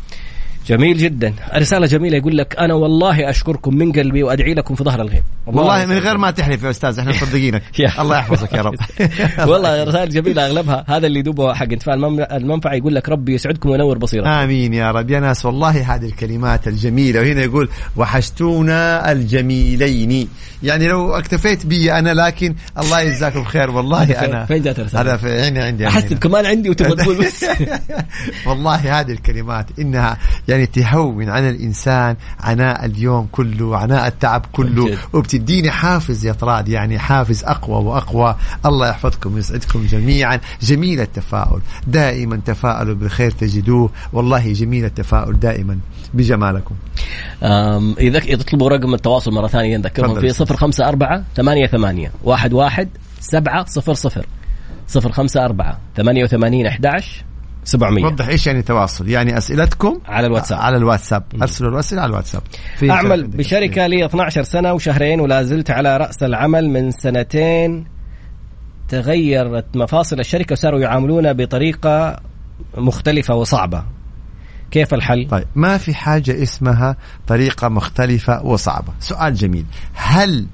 [0.66, 5.02] جميل جدا رسالة جميلة يقول لك أنا والله أشكركم من قلبي وأدعي لكم في ظهر
[5.02, 7.62] الغيب والله من غير ما تحلف يا أستاذ إحنا مصدقينك.
[8.00, 8.74] الله يحفظك يا رب.
[9.50, 11.94] والله رسائل جميلة أغلبها هذا اللي دوبه حق انتفاع
[12.32, 15.10] المنفعة يقول لك ربي يسعدكم وينور بصيرتكم آمين يا رب.
[15.10, 17.20] يا ناس والله هذه الكلمات الجميلة.
[17.20, 20.28] وهنا يقول وحشتونا الجميلين.
[20.62, 23.70] يعني لو اكتفيت بي أنا لكن الله يجزاكم خير.
[23.70, 26.12] والله أنا فين جات الرسالة؟ هذا في عيني عندي أحس.
[26.12, 27.44] كمان عندي وتبغى تقول بس.
[28.46, 34.98] والله هذه الكلمات إنها يعني تهون على الإنسان عناء اليوم كله عناء التعب كله
[35.34, 35.42] جد.
[35.42, 38.36] وبتديني حافز يا طراد يعني حافز أقوى وأقوى.
[38.66, 40.40] الله يحفظكم ويسعدكم جميعا.
[40.62, 41.60] جميل التفاؤل.
[41.86, 43.90] دائما تفاءلوا بالخير تجدوه.
[44.12, 45.78] والله جميل التفاؤل دائما
[46.14, 46.74] بجمالكم.
[47.98, 50.20] إذا تطلبوا رقم التواصل مرة ثانية نذكرهم.
[50.20, 52.88] في 054 88 11
[53.20, 53.64] 700
[54.96, 57.24] 054 88 11
[57.64, 59.08] 700 وضح إيش يعني تواصل.
[59.08, 60.58] يعني أسئلتكم على الواتساب.
[60.58, 61.24] على الواتساب.
[61.42, 62.42] أرسلوا الأسئلة على الواتساب.
[62.76, 67.84] في أعمل بشركة لي 12 سنة وشهرين ولا زلت على رأس العمل من سنتين.
[68.88, 72.20] تغيرت مفاصل الشركة وصاروا يعاملونا بطريقة
[72.78, 73.84] مختلفة وصعبة.
[74.70, 76.96] كيف الحل؟ طيب ما في حاجة اسمها
[77.26, 79.66] طريقة مختلفة وصعبة؟ سؤال جميل.
[79.94, 80.46] هل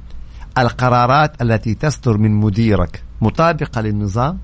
[0.59, 4.38] القرارات التي تصدر من مديرك مطابقة للنظام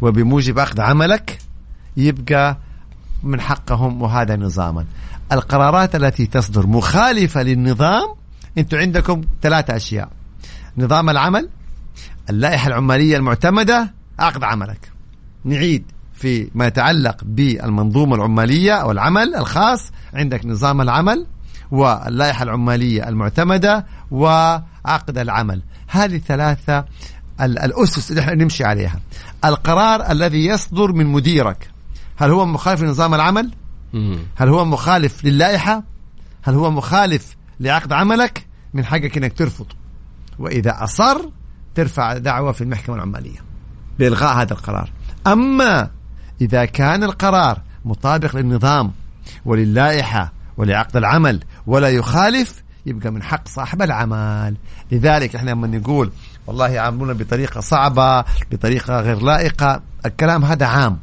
[0.00, 1.38] وبموجب أخذ عملك؟
[1.96, 2.56] يبقى
[3.22, 4.84] من حقهم وهذا نظاما.
[5.32, 8.14] القرارات التي تصدر مخالفة للنظام
[8.58, 10.08] أنتم عندكم ثلاثة أشياء.
[10.78, 11.48] نظام العمل
[12.30, 14.92] اللائحة العمالية المعتمدة عقد عملك.
[15.44, 21.26] نعيد في ما يتعلق بالمنظومة العمالية أو العمل الخاص عندك نظام العمل
[21.70, 25.62] واللائحة العمالية المعتمدة وعقد العمل.
[25.88, 26.78] هذه الثلاثة
[27.40, 29.00] ال- الأسس اللي إحنا نمشي عليها.
[29.44, 31.70] القرار الذي يصدر من مديرك.
[32.16, 33.50] هل هو مخالف لنظام العمل.
[34.36, 35.82] هل هو مخالف للائحة؟
[36.42, 39.66] هل هو مخالف لعقد عملك؟ من حقك إنك ترفض.
[40.38, 41.20] وإذا أصر
[41.74, 43.38] ترفع دعوة في المحكمة العمالية
[43.98, 44.90] بإلغاء هذا القرار.
[45.26, 45.90] أما
[46.40, 48.92] إذا كان القرار مطابق للنظام
[49.44, 54.56] وللائحة ولعقد العمل ولا يخالف يبقى من حق صاحب العمل.
[54.92, 56.10] لذلك إحنا لما نقول
[56.46, 60.98] والله يعاملونا بطريقة صعبة بطريقة غير لائقة الكلام هذا عام.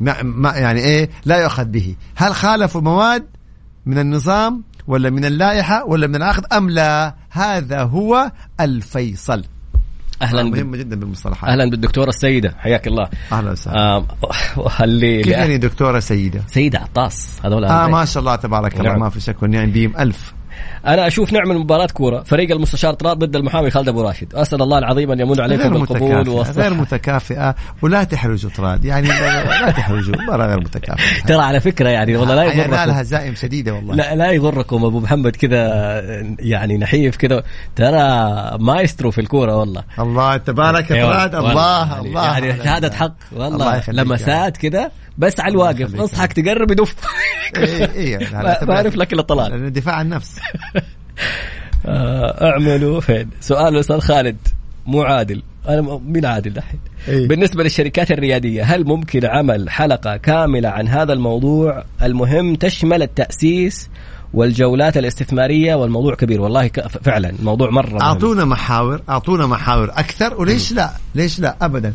[0.00, 1.94] ما ما يعني إيه لا يؤخذ به.
[2.16, 3.26] هل خالفوا مواد
[3.86, 9.44] من النظام ولا من اللائحة ولا من العقد أم لا؟ هذا هو الفيصل.
[10.22, 11.50] أهلا بال- مهمة جدا بالمصطلحات.
[11.50, 12.54] أهلا بالدكتورة السيدة.
[12.58, 13.08] حياك الله.
[13.32, 14.04] أهلا وسهلا.
[14.80, 17.40] اللي كيف يعني دكتورة سيدة؟ سيدة عطاس.
[17.44, 17.92] هذول آه أهلين.
[17.94, 19.00] ما شاء الله تبارك الله نعم.
[19.00, 20.32] ما في شك والنعم بهم ألف.
[20.86, 22.22] أنا أشوف نعمل مباراة كورة.
[22.22, 24.34] فريق المستشار طراد ضد المحامي خالد أبو راشد.
[24.34, 26.62] أسأل الله العظيم أن يمن عليكم بالقبول والصحة.
[26.62, 27.54] غير متكافئة.
[27.82, 28.84] ولا تحرجوا طراد.
[28.84, 30.14] يعني لا, تحرجوا.
[30.22, 31.26] مباراة غير متكافئة.
[31.26, 33.94] ترى على فكرة يعني والله لا يغركم لها زائم شديدة والله.
[33.94, 35.60] لا لا يغركم أبو محمد كذا
[36.38, 37.42] يعني نحيف كذا.
[37.76, 38.00] ترى
[38.58, 39.84] مايسترو في الكورة والله.
[39.98, 41.34] الله تبارك أيوة، طراد.
[41.34, 42.24] الله يعني الله.
[42.24, 43.12] يعني شهادة حق.
[43.32, 44.90] الله والله لمسات كذا
[45.20, 46.00] بس على الواقف.
[46.00, 46.94] اصحك تقرب يدف
[48.32, 49.72] ما ما أعرف لك إلا طلال.
[49.72, 50.36] دفاع عن النفس
[51.86, 54.36] آه، أعملوا فين؟ سؤال الاستاذ خالد
[54.86, 55.42] مو عادل.
[55.68, 57.28] أنا مين عادل دحين؟ إيه.
[57.28, 63.88] بالنسبة للشركات الريادية هل ممكن عمل حلقة كاملة عن هذا الموضوع؟ المهم تشمل التأسيس
[64.34, 66.40] والجولات الاستثمارية والموضوع كبير.
[66.40, 68.00] والله ك- فعلا الموضوع مرة مهم.
[68.02, 71.92] أعطونا محاور أعطونا محاور أكثر وليش لا؟ ليش لا؟ ابدا.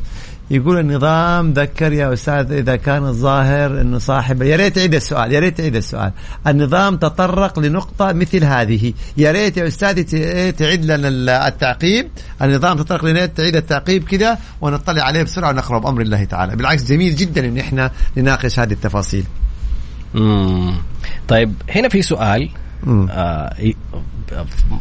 [0.51, 5.39] يقول النظام ذكر يا أستاذ إذا كان الظاهر إنه صاحب يا ريت تعيد السؤال يا
[5.39, 6.11] ريت تعيد السؤال.
[6.47, 8.93] النظام تطرق لنقطة مثل هذه.
[9.17, 12.07] يا ريت يا أستاذ ت- تعيد لنا ال- التعقيب.
[12.41, 16.55] النظام تطرق لنا تعيد التعقيب كذا ونطلع عليه بسرعة ونقرأ بأمر الله تعالى.
[16.55, 19.23] بالعكس جميل جدا إن إحنا نناقش هذه التفاصيل.
[20.13, 20.73] مم.
[21.27, 22.49] طيب هنا في سؤال.
[22.87, 23.55] آه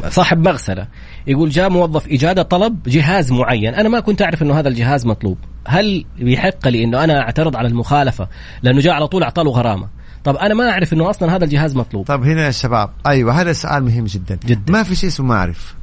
[0.09, 0.87] صاحب مغسلة
[1.27, 3.73] يقول جاء موظف إجادة طلب جهاز معين.
[3.73, 5.37] أنا ما كنت أعرف إنه هذا الجهاز مطلوب.
[5.67, 8.27] هل يحق لي إنه أنا أعترض على المخالفة؟
[8.63, 9.87] لأنه جاء على طول اعطى له غرامة.
[10.23, 12.05] طب أنا ما أعرف إنه أصلا هذا الجهاز مطلوب.
[12.05, 14.39] طب هنا يا شباب أيوه هذا سؤال مهم جدا.
[14.45, 14.73] جدا.
[14.73, 15.75] ما في شيء اسمه ما اعرف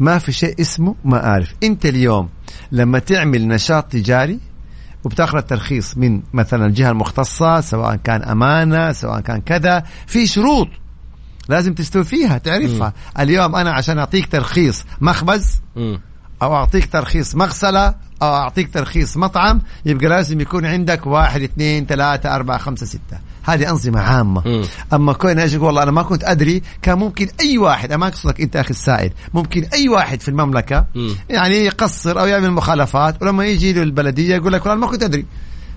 [0.00, 2.28] ما في شيء اسمه ما اعرف أنت اليوم
[2.72, 4.40] لما تعمل نشاط تجاري
[5.04, 10.68] وبتأخذ الترخيص من مثلا الجهة المختصة سواء كان أمانة سواء كان كذا في شروط.
[11.50, 16.00] لازم تستوفيها تعرفها اليوم أنا عشان أعطيك ترخيص مخبز مم.
[16.42, 22.34] أو أعطيك ترخيص مغسلة أو أعطيك ترخيص مطعم يبقى لازم يكون عندك واحد اثنين ثلاثة
[22.34, 24.62] أربعة خمسة ستة هذه أنظمة عامة مم.
[24.92, 28.40] أما كون أجي والله أنا ما كنت أدري كان ممكن أي واحد أنا ما أقصدك
[28.40, 31.14] أنت أخي السائل ممكن أي واحد في المملكة مم.
[31.30, 35.26] يعني يقصر أو يعمل مخالفات ولما يجي له البلدية يقول لك والله ما كنت أدري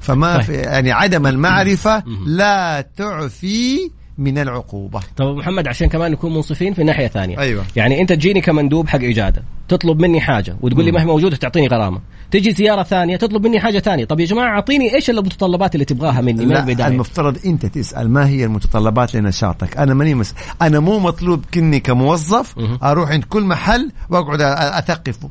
[0.01, 0.41] فما طيب.
[0.41, 2.03] في يعني عدم المعرفة.
[2.25, 4.99] لا تعفي من العقوبة.
[5.17, 7.39] طب أبو محمد عشان كمان نكون منصفين في ناحية ثانية.
[7.39, 7.63] أيوة.
[7.75, 11.67] يعني أنت تجيني كمندوب حق إجادة تطلب مني حاجة وتقول لي ما هي موجودة تعطيني
[11.67, 11.99] غرامة.
[12.31, 14.05] تجي زيارة ثانية تطلب مني حاجة ثانية.
[14.05, 16.87] طب يا جماعة أعطيني إيش المتطلبات اللي تبغاها مني؟ من البداية.
[16.87, 19.77] المفترض أنت تسأل ما هي المتطلبات لنشاطك.
[19.77, 20.33] أنا ماني مس...
[20.61, 22.55] أنا مو مطلوب كني كموظف.
[22.83, 25.29] أروح عند كل محل وأقعد أثقفه.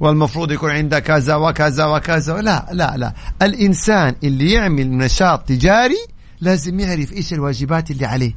[0.00, 2.42] والمفروض يكون عنده كذا وكذا وكذا.
[2.42, 3.12] لا لا لا.
[3.42, 6.06] الإنسان اللي يعمل نشاط تجاري
[6.44, 8.34] لازم يعرف إيش الواجبات اللي عليه.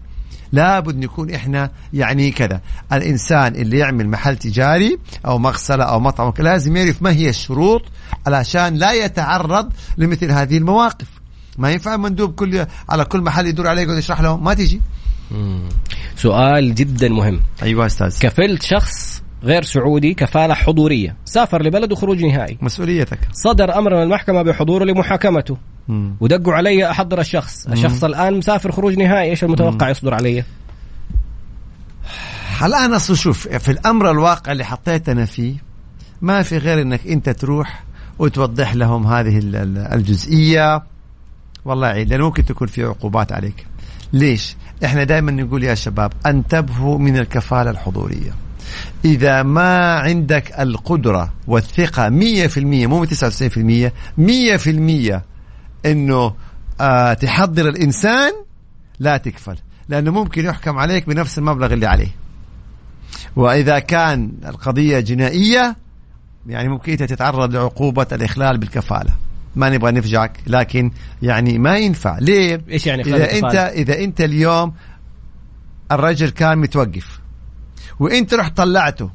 [0.52, 2.62] لابد نكون إحنا يعني كذا.
[2.94, 7.82] الإنسان اللي يعمل محل تجاري أو مغسلة أو مطعم لازم يعرف ما هي الشروط
[8.28, 11.08] علشان لا يتعرض لمثل هذه المواقف.
[11.58, 14.82] ما ينفع مندوب كل على كل محل يدور عليه يقعد يشرح لهم ما تجي.
[15.32, 15.70] مم.
[16.16, 17.40] سؤال جدا مهم.
[17.64, 18.20] أيوه أستاذ.
[18.20, 21.16] كفلت شخص غير سعودي كفالة حضورية.
[21.26, 22.58] سافر لبلد وخروج نهائي.
[22.62, 23.20] مسؤوليتك.
[23.32, 25.58] صدر أمر من المحكمة بحضوره لمحاكمته.
[25.88, 26.16] مم.
[26.20, 27.68] ودقوا علي أحضر الشخص.
[27.68, 29.30] الشخص الآن مسافر خروج نهائي.
[29.30, 30.44] إيش المتوقع يصدر علي
[32.66, 35.56] الان اصل شوف في الأمر الواقع اللي حطيتنا فيه
[36.22, 37.84] ما في غير إنك أنت تروح
[38.20, 40.84] وتوضح لهم هذه ال- ال- الجزئية.
[41.66, 43.66] والله عيد لأنه ممكن تكون في عقوبات عليك.
[44.14, 48.32] ليش؟ إحنا دائما نقول يا شباب أنتبهوا من الكفالة الحضورية.
[49.06, 53.10] إذا ما عندك القدرة والثقة 100% مو 99%
[54.18, 55.22] 100%
[55.86, 56.34] إنه
[56.82, 58.32] آه تحضر الإنسان
[59.00, 59.56] لا تكفل
[59.90, 62.16] لأنه ممكن يحكم عليك بنفس المبلغ اللي عليه.
[63.36, 65.76] وإذا كان القضية جنائية
[66.48, 69.14] يعني ممكن أنت تتعرض لعقوبة الإخلال بالكفالة.
[69.56, 70.92] ما نبغى نفجعك لكن
[71.22, 72.18] يعني ما ينفع.
[72.20, 74.74] ليه؟ إيش يعني انت الكفالة؟ إذا أنت اليوم
[75.92, 77.20] الرجل كان متوقف.
[78.00, 79.10] وانت رحت طلعته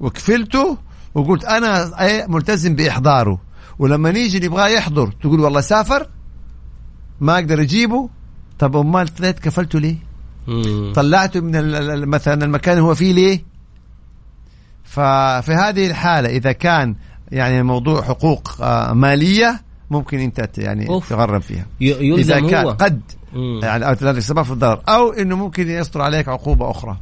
[0.00, 0.78] وكفلته
[1.14, 1.90] وقلت أنا
[2.28, 3.40] ملتزم بإحضاره
[3.78, 6.08] ولما نيجي نبغاه يحضر تقول والله سافر
[7.20, 8.08] ما أقدر أجيبه
[8.58, 9.96] طب أمال طلعت كفلته ليه؟
[10.48, 10.92] مم.
[10.94, 11.52] طلعته من
[12.08, 13.42] مثلا المكان اللي هو فيه ليه؟
[14.84, 16.94] ففي هذه الحالة إذا كان
[17.32, 21.08] يعني الموضوع حقوق آه، مالية ممكن أنت ت- يعني أوف.
[21.08, 21.66] تغرم فيها
[22.16, 23.00] إذا كان هو قد
[23.32, 23.60] مم.
[23.62, 26.96] يعني أو تلاقي سبب في الضرر أو إنه ممكن يصدر عليك عقوبة أخرى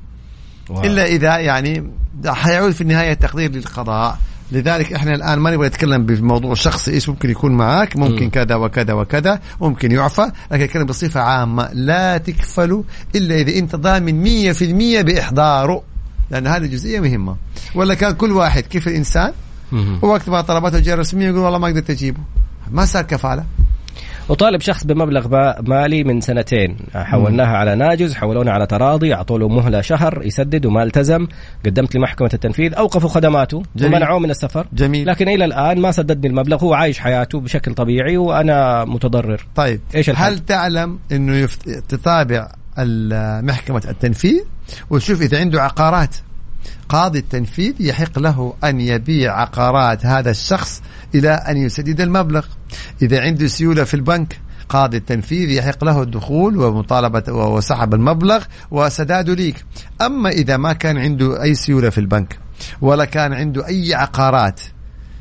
[0.69, 0.85] واو.
[0.85, 1.91] إلا إذا يعني
[2.27, 4.19] حيعود في النهاية التقدير للقضاء.
[4.53, 8.31] لذلك إحنا الآن ما نبغى نتكلم بموضوع شخصي إيش ممكن يكون معك؟ ممكن مم.
[8.31, 11.69] كذا وكذا وكذا ممكن يعفى لكن نتكلم بصفة عامة.
[11.73, 12.83] لا تكفلوا
[13.15, 15.83] إلا إذا أنت ضامن 100% بإحضاره.
[16.31, 17.37] لأن هذه جزئية مهمة.
[17.75, 19.33] ولا كان كل واحد كيف الإنسان؟
[19.73, 19.99] مم.
[20.03, 22.21] ووقت ما طلبته الجهه الرسميه يقول والله ما قدرت أجيبه.
[22.71, 23.45] ما صار كفالة.
[24.29, 26.77] وطالب شخص بمبلغ ما- مالي من سنتين.
[26.95, 31.27] حولناها على ناجز حولونا على تراضي أعطوا له مهلة شهر يسدد وما التزم.
[31.67, 33.95] قدمت لمحكمة التنفيذ أوقفوا خدماته جميل.
[33.95, 34.67] ومنعوه من السفر.
[34.73, 35.07] جميل.
[35.07, 39.47] لكن إلى الآن ما سددني المبلغ هو عايش حياته بشكل طبيعي وأنا متضرر.
[39.57, 41.69] طيب إيش الحل؟ هل تعلم إنه يفت...
[41.69, 42.53] تتابع
[43.43, 44.41] محكمه التنفيذ؟
[44.91, 46.15] وتشوف إذا عنده عقارات.
[46.89, 50.83] قاضي التنفيذ يحق له أن يبيع عقارات هذا الشخص
[51.15, 52.47] إلى أن يسدد المبلغ.
[53.03, 59.65] إذا عنده سيولة في البنك قاضي التنفيذ يحق له الدخول ومطالبة وسحب المبلغ وسداده ليك.
[60.01, 62.39] أما إذا ما كان عنده أي سيولة في البنك
[62.81, 64.61] ولا كان عنده أي عقارات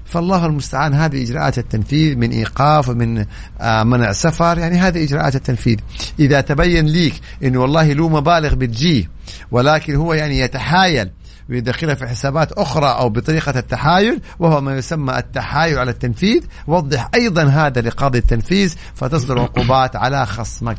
[0.06, 0.94] فالله المستعان.
[0.94, 3.26] هذه إجراءات التنفيذ من إيقاف ومن
[3.62, 5.78] آه، منع سفر يعني هذه إجراءات التنفيذ.
[6.20, 9.10] إذا تبين ليك انه والله له مبالغ بتجيه
[9.52, 11.10] ولكن هو يعني يتحايل
[11.50, 16.44] ويدخلها في حسابات أخرى أو بطريقة التحايل وهو ما يسمى التحايل على التنفيذ.
[16.68, 20.78] وضح أيضا هذا لقاضي التنفيذ فتصدر عقوبات على خصمك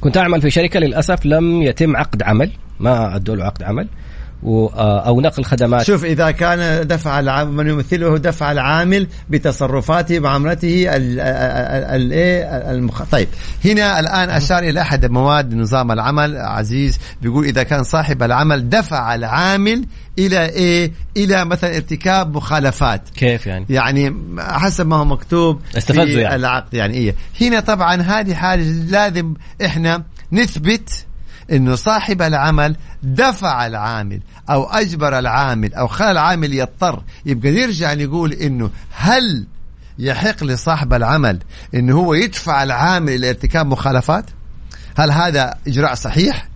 [0.00, 3.88] كنت أعمل في شركة للأسف لم يتم عقد عمل ما أدوا له عقد عمل.
[4.44, 5.86] أو نقل خدمات.
[5.86, 10.86] شوف إذا كان دفع من يمثله دفع العامل بتصرفاته بعملته
[11.96, 13.02] الايه المخ...
[13.02, 13.28] طيب.
[13.64, 19.14] هنا الآن أشار إلى أحد مواد نظام العمل عزيز بيقول إذا كان صاحب العمل دفع
[19.14, 19.84] العامل
[20.18, 23.02] إلى إيه؟ إلى مثلا ارتكاب مخالفات.
[23.16, 26.34] كيف يعني؟ يعني حسب ما هو مكتوب في يعني.
[26.34, 27.14] العقد يعني إيه.
[27.40, 29.34] هنا طبعا هذه حاجة لازم
[29.64, 31.06] إحنا نثبت
[31.52, 38.32] انه صاحب العمل دفع العامل أو أجبر العامل أو خلى العامل يضطر يبقى نرجع نقول
[38.32, 39.46] إنه هل
[39.98, 41.38] يحق لصاحب العمل
[41.74, 44.24] انه هو يدفع العامل إلى ارتكاب مخالفات؟
[44.96, 46.48] هل هذا إجراء صحيح؟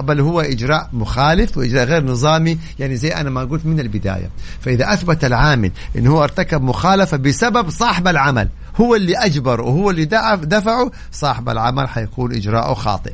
[0.00, 4.92] بل هو إجراء مخالف وإجراء غير نظامي يعني زي أنا ما قلت من البداية فإذا
[4.92, 10.04] أثبت العامل انه هو ارتكب مخالفة بسبب صاحب العمل هو اللي اجبره وهو اللي
[10.42, 13.12] دفعه صاحب العمل حيكون إجراءه خاطئ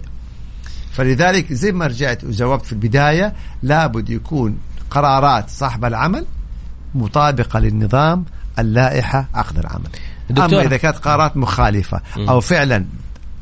[0.95, 3.33] فلذلك زي ما رجعت وجاوبت في البداية
[3.63, 4.59] لابد يكون
[4.91, 6.27] قرارات صاحب العمل
[6.95, 8.25] مطابقة للنظام
[8.59, 9.89] اللائحة عقد العمل.
[10.31, 10.45] دكتور.
[10.45, 12.85] أما إذا كانت قرارات مخالفة أو فعلا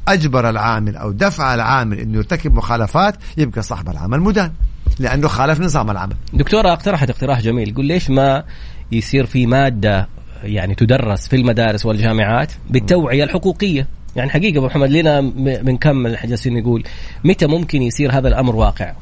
[0.09, 4.53] أجبر العامل أو دفع العامل أنه يرتكب مخالفات يبقى صاحب العمل مدان
[4.98, 6.16] لأنه خالف نظام العمل.
[6.32, 7.68] دكتورة أقترحت اقتراح جميل.
[7.68, 8.44] يقول ليش ما
[8.92, 10.09] يصير في مادة
[10.42, 13.86] يعني تدرس في المدارس والجامعات بالتوعية الحقوقية؟
[14.16, 15.20] يعني حقيقة أبو محمد لنا
[15.62, 16.84] من كم جالسين نقول
[17.24, 18.92] متى ممكن يصير هذا الأمر واقع؟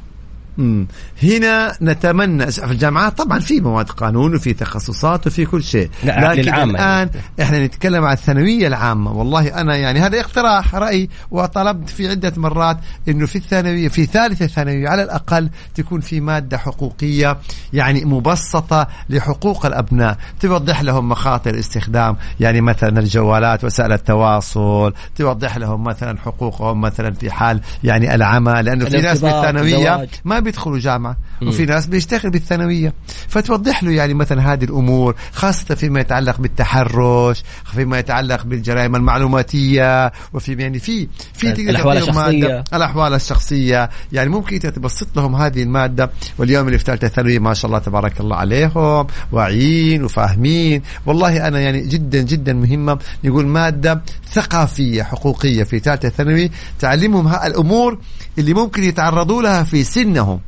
[0.60, 0.86] مم.
[1.22, 5.90] هنا نتمنى في الجامعات طبعا في مواد قانون وفي تخصصات وفي كل شيء.
[6.04, 7.10] لكن للعامة الآن
[7.42, 9.12] إحنا نتكلم عن الثانوية العامة.
[9.12, 14.46] والله أنا يعني هذا اقتراح رأي وطلبت في عدة مرات إنه في الثانوية في ثالثة
[14.46, 17.38] ثانوية على الأقل تكون في مادة حقوقية
[17.72, 20.16] يعني مبسطة لحقوق الأبناء.
[20.40, 27.30] توضح لهم مخاطر استخدام يعني مثلا الجوالات وسائل التواصل توضح لهم مثلا حقوقهم مثلا في
[27.30, 32.94] حال يعني العمى لأنه في ناس بالثانويه ما بيدخلوا جامعة وفي ناس بيشتغل بالثانوية.
[33.28, 37.42] فتوضح له يعني مثلا هذه الأمور خاصة فيما يتعلق بالتحرش
[37.74, 42.64] فيما يتعلق بالجرائم المعلوماتية وفي يعني في في الأحوال الشخصية.
[42.74, 43.90] الأحوال الشخصية.
[44.12, 47.78] يعني ممكن انت تبسط لهم هذه المادة واليوم اللي في ثالثة ثانوي ما شاء الله
[47.78, 50.82] تبارك الله عليهم واعيين وفاهمين.
[51.06, 52.98] والله أنا يعني جدا جدا مهمة.
[53.24, 57.98] نقول مادة ثقافية حقوقية في ثالثة ثانوي تعلمهم الأمور
[58.38, 60.39] اللي ممكن يتعرضوا لها في سنهم.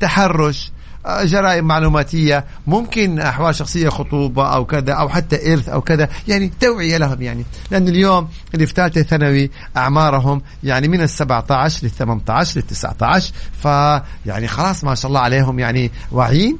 [0.00, 0.72] تحرش
[1.06, 6.52] آه، جرائم معلوماتية ممكن أحوال شخصية خطوبة أو كذا أو حتى إرث أو كذا يعني
[6.60, 7.44] توعية لهم يعني.
[7.70, 13.32] لأن اليوم اللي في ثالثه ثانوي أعمارهم يعني من ال 17 لل 18 لل 19
[13.62, 16.58] فيعني خلاص ما شاء الله عليهم يعني واعيين.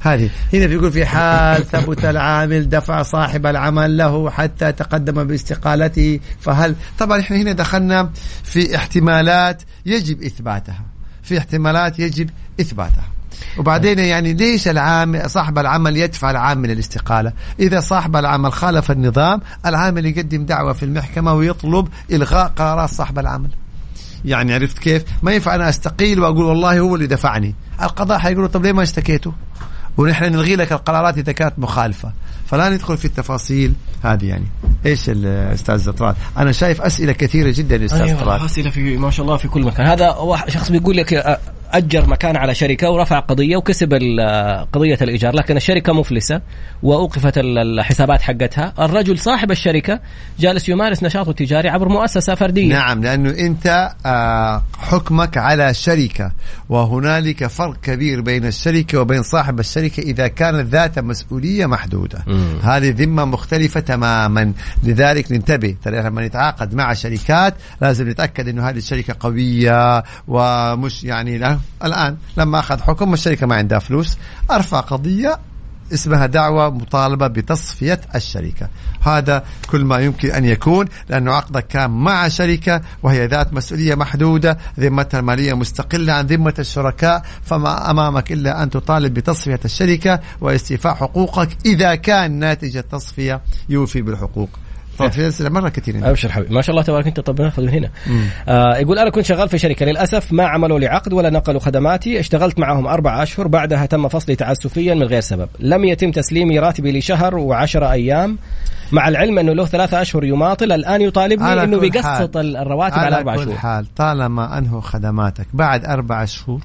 [0.00, 0.30] هذه.
[0.52, 7.20] هنا بيقول في حال ثبت العامل دفع صاحب العمل له حتى تقدم باستقالته فهل طبعا
[7.20, 8.10] إحنا هنا دخلنا
[8.44, 10.91] في احتمالات يجب إثباتها.
[11.22, 13.04] في احتمالات يجب إثباتها
[13.58, 20.06] وبعدين يعني ليش العامل صاحب العمل يدفع العامل الاستقاله؟ إذا صاحب العمل خالف النظام، العامل
[20.06, 23.48] يقدم دعوة في المحكمة ويطلب إلغاء قرارات صاحب العمل.
[24.24, 28.62] يعني عرفت كيف؟ ما ينفع أنا أستقيل وأقول والله هو اللي دفعني، القضاء حيقولوا طب
[28.62, 29.32] ليه ما اشتكيته؟
[29.96, 32.12] ونحن نلغي لك القرارات إذا كانت مخالفة
[32.52, 34.46] فلا ندخل في التفاصيل هذه يعني.
[34.86, 39.26] إيش الاستاذ طراد أنا شايف أسئلة كثيرة جدا أستاذ أيوة طراد أسئلة في ما شاء
[39.26, 39.86] الله في كل مكان.
[39.86, 40.16] هذا
[40.48, 41.38] شخص بيقول لك
[41.72, 43.92] أجر مكان على شركة ورفع قضية وكسب
[44.72, 46.40] قضية الإيجار لكن الشركة مفلسة
[46.82, 48.74] وأوقفت الحسابات حقتها.
[48.78, 50.00] الرجل صاحب الشركة
[50.38, 52.68] جالس يمارس نشاطه التجاري عبر مؤسسة فردية.
[52.74, 56.32] نعم لأنه أنت آه، حكمك على شركه
[56.68, 62.24] وهنالك فرق كبير بين الشركة وبين صاحب الشركة إذا كانت ذات مسؤولية محدودة.
[62.26, 62.58] مم.
[62.62, 64.52] هذه ذمة مختلفة تماما.
[64.82, 71.38] لذلك ننتبه ترى لما نتعاقد مع شركات لازم نتأكد إنه هذه الشركة قوية ومش يعني
[71.38, 74.18] لا الآن لما أخذ حكم الشركة ما عندها فلوس
[74.50, 75.38] أرفع قضية
[75.94, 78.68] اسمها دعوة مطالبة بتصفية الشركة.
[79.00, 84.58] هذا كل ما يمكن أن يكون لأنه عقدك كان مع شركة وهي ذات مسؤولية محدودة
[84.80, 91.48] ذمتها المالية مستقلة عن ذمة الشركاء فما أمامك إلا أن تطالب بتصفية الشركة واستيفاء حقوقك
[91.66, 94.48] إذا كان ناتج التصفية يوفي بالحقوق.
[94.98, 96.54] طب في اسئله مرة كثير أبشر حبيبي.
[96.54, 97.20] ما شاء الله تبارك أنت.
[97.20, 97.90] طب ناخذ من هنا.
[98.48, 99.86] آه يقول أنا كنت شغال في شركة.
[99.86, 102.20] للأسف ما عملوا لي عقد ولا نقلوا خدماتي.
[102.20, 103.48] اشتغلت معهم أربع أشهر.
[103.48, 105.48] بعدها تم فصلي تعسفيا من غير سبب.
[105.60, 108.38] لم يتم تسليمي راتبي لشهر وعشرة أيام.
[108.92, 113.36] مع العلم أنه له ثلاثة أشهر يماطل الآن يطالبني إنه بيقسط الرواتب على, على أربع
[113.36, 113.54] شهور.
[113.54, 116.60] حال طالما أنهوا خدماتك بعد أربع شهور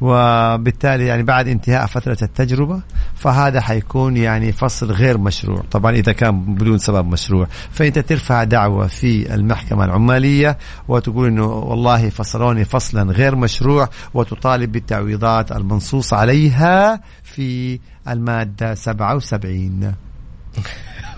[0.00, 2.80] وبالتالي يعني بعد انتهاء فترة التجربة
[3.14, 5.62] فهذا حيكون يعني فصل غير مشروع.
[5.70, 7.46] طبعا إذا كان بدون سبب مشروع.
[7.70, 15.52] فأنت ترفع دعوة في المحكمة العمالية وتقول أنه والله فصلوني فصلا غير مشروع وتطالب بالتعويضات
[15.52, 19.94] المنصوص عليها في المادة 77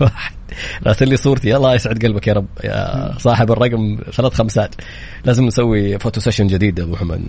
[0.01, 0.33] واحد.
[0.87, 1.55] راسل لي صورتي.
[1.55, 2.45] الله يسعد قلبك يا رب.
[2.63, 4.75] يا صاحب الرقم ثلاث خمسات.
[5.25, 7.21] لازم نسوي photo session جديد أبو محمد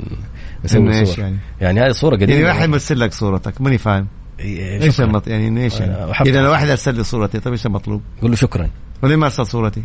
[0.65, 2.33] نسوي صور يعني؟ يعني هذه صورة قديمة.
[2.33, 3.61] يعني واحد يرسل لك صورتك.
[3.61, 4.07] ماني فاهم.
[4.41, 5.29] إيه، إيش المط...
[5.29, 8.71] يعني إيش يعني؟ إذا لو واحد أرسل لي صورتي طيب إيش المطلوب؟ قول له شكرا.
[9.03, 9.83] وليه ما أرسل صورتي؟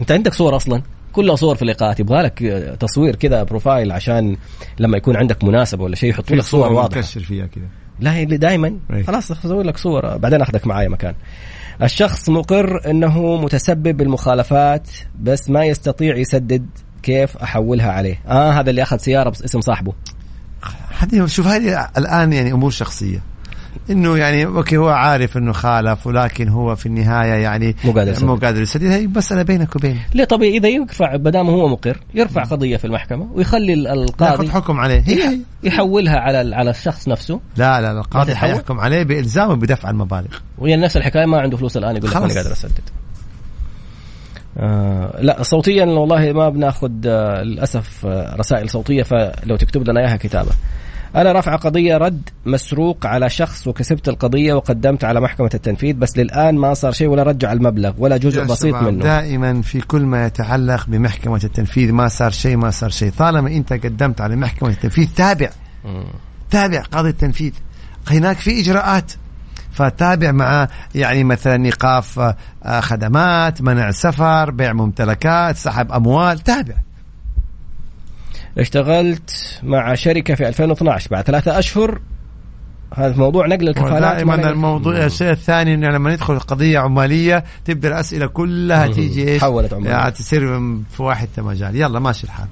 [0.00, 0.82] أنت عندك صور أصلا؟
[1.12, 2.38] كلها صور في اللقاءات يبغى لك
[2.80, 4.36] تصوير كذا بروفايل عشان
[4.78, 7.00] لما يكون عندك مناسبة ولا شيء يحطوا لك صور واضحة.
[7.00, 7.64] فيها كذا.
[8.00, 11.14] لا دائما خلاص أسوي لك صور بعدين أخذك معايا مكان.
[11.82, 14.88] الشخص مقر إنه متسبب بالمخالفات
[15.20, 16.66] بس ما يستطيع يسدد
[17.02, 18.20] كيف أحولها عليه.
[18.26, 19.92] آه هذا اللي أخذ سيارة باسم صاحبه.
[20.98, 23.22] هذه شوف هذه الآن يعني أمور شخصية.
[23.90, 28.24] إنه يعني okay هو عارف إنه خالف ولكن هو في النهاية يعني مو قادر يسدد
[28.24, 32.00] مو قادر يسدد هي مسألة بينك وبينه ليه؟ طبيعي إذا يرفع ما دام هو مقر
[32.14, 35.02] يرفع قضية في المحكمة ويخلي القاضي ياخذ حكم عليه.
[35.06, 37.40] هي يحولها على على الشخص نفسه.
[37.56, 40.38] لا لا القاضي حيحكم عليه بالزامه بدفع المبالغ.
[40.58, 42.80] وهي نفس الحكاية ما عنده فلوس الآن يقول لك ماني قادر أسدد.
[44.58, 50.16] آه لا صوتيا والله ما بناخذ آه للأسف آه رسائل صوتية فلو تكتب لنا إياها
[50.16, 50.52] كتابة.
[51.16, 56.54] أنا رافع قضية رد مسروق على شخص وكسبت القضية وقدمت على محكمة التنفيذ بس للآن
[56.54, 59.02] ما صار شيء ولا رجع المبلغ ولا جزء بسيط منه.
[59.02, 63.10] دائما في كل ما يتعلق بمحكمة التنفيذ ما صار شيء ما صار شيء.
[63.18, 65.50] طالما أنت قدمت على محكمة التنفيذ تابع.
[66.50, 67.52] تابع قاضي التنفيذ.
[68.10, 69.12] هناك في إجراءات.
[69.72, 72.18] فتابع مع يعني مثلا ايقاف
[72.64, 76.38] آه، خدمات منع سفر بيع ممتلكات سحب أموال.
[76.38, 76.74] تابع.
[78.58, 82.00] اشتغلت مع شركة في 2012 بعد ثلاثة أشهر.
[82.94, 88.26] هذا موضوع نقل الكفالات دائما الموضوع الشيء الثاني إنه لما ندخل قضية عمالية تبدأ الأسئلة
[88.26, 89.90] كلها تيجي إيش؟ حولت عمالية.
[89.90, 90.40] يعني تصير
[90.90, 92.48] في واحد مجال يلا ماشي الحال.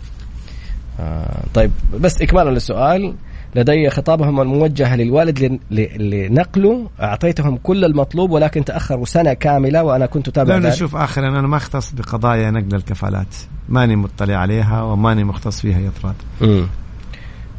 [1.01, 3.15] آه طيب بس اكمالا للسؤال.
[3.55, 5.61] لدي خطابهم الموجه للوالد
[6.01, 6.91] لنقله.
[7.03, 11.57] أعطيتهم كل المطلوب ولكن تأخروا سنة كاملة وأنا كنت اتابع لا شوف آخر أنا ما
[11.57, 13.37] أختص بقضايا نقل الكفالات.
[13.69, 16.15] ماني مطلع عليها وماني مختص فيها يا طراد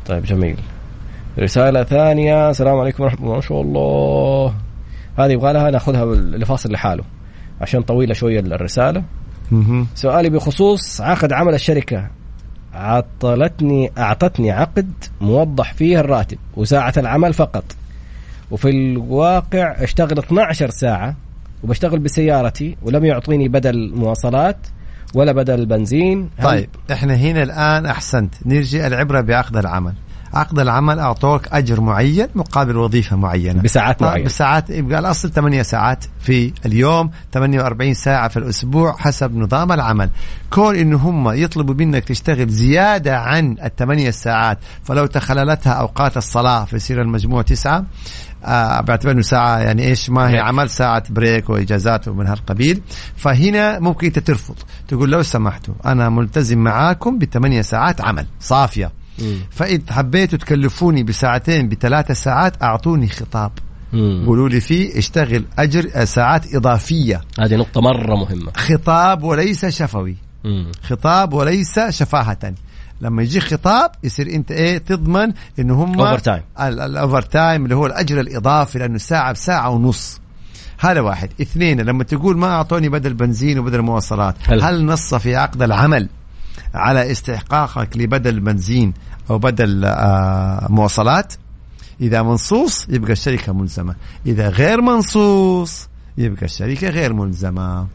[0.06, 0.58] طيب جميل.
[1.40, 2.50] رسالة ثانية.
[2.50, 3.36] السلام عليكم ورحمة الله.
[3.36, 4.54] ما شاء الله.
[5.18, 7.04] هذه يبغى لها نأخذها لفاصل لحاله
[7.62, 9.04] عشان طويلة شوية الرسالة.
[9.96, 12.08] سؤالي بخصوص عقد عمل الشركة.
[12.80, 17.64] عطلتني أعطتني عقد موضح فيه الراتب وساعة العمل فقط.
[18.52, 21.16] وفي الواقع أشتغل 12 ساعة
[21.64, 24.58] وبشتغل بسيارتي ولم يعطيني بدل مواصلات
[25.14, 26.30] ولا بدل بنزين.
[26.44, 28.34] طيب إحنا هنا الآن أحسنت.
[28.46, 29.94] نرجع العبرة بعقد العمل.
[30.34, 33.62] عقد العمل أعطوك أجر معين مقابل وظيفة معينة.
[33.62, 34.26] بساعات معينة.
[34.26, 40.10] بساعات يبقى الاصل 8 ساعات في اليوم 48 ساعة في الأسبوع حسب نظام العمل.
[40.50, 47.02] كون ان هم يطلبوا منك تشتغل زيادة عن الثمانية ساعات فلو تخللتها أوقات الصلاة فيصير
[47.02, 47.86] المجموع تسعة
[48.46, 52.82] آه باعتبار إنه ساعة يعني إيش ما هي عمل ساعة بريك وإجازات ومن هالقبيل.
[53.16, 54.56] فهنا ممكن أنت ترفض
[54.88, 58.92] تقول لو سمحتوا أنا ملتزم معاكم بثمانية ساعات عمل صافية.
[59.50, 63.52] فإذا حبيتوا تكلفوني بساعتين بثلاثة ساعات أعطوني خطاب.
[64.26, 67.22] قولوا لي فيه اشتغل أجر آه، ساعات إضافية.
[67.40, 68.52] هذه نقطة مرة مهمة.
[68.56, 70.16] خطاب وليس شفوي.
[70.44, 70.72] مم.
[70.84, 72.54] خطاب وليس شفاهة.
[73.02, 78.20] لما يجي خطاب يصير أنت إيه تضمن إنه هم overtime ال overtime اللي هو الأجر
[78.20, 80.20] الإضافي لأنه ساعة بساعة ونص.
[80.80, 81.30] هذا واحد.
[81.42, 86.10] اثنين لما تقول ما أعطوني بدل بنزين وبدل مواصلات هل, هل نص في عقد العمل
[86.74, 88.94] على استحقاقك لبدل بنزين؟
[89.30, 91.34] أو بدل آه مواصلات
[92.02, 93.96] إذا منصوص يبقى الشركة ملزمة.
[94.26, 97.88] إذا غير منصوص يبقى الشركة غير ملزمة.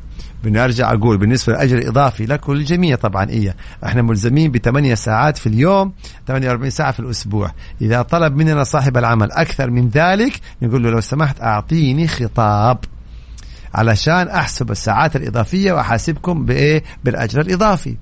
[0.44, 5.92] بنرجع أقول بالنسبة للأجر الإضافي لك وللجميع طبعا إيه إحنا ملزمين بثمانية ساعات في اليوم
[6.28, 7.52] 48 ساعة في الأسبوع.
[7.80, 12.78] إذا طلب مننا صاحب العمل أكثر من ذلك نقول له لو سمحت أعطيني خطاب
[13.74, 17.96] علشان أحسب الساعات الإضافية وأحاسبكم بإيه؟ بالأجر الإضافي.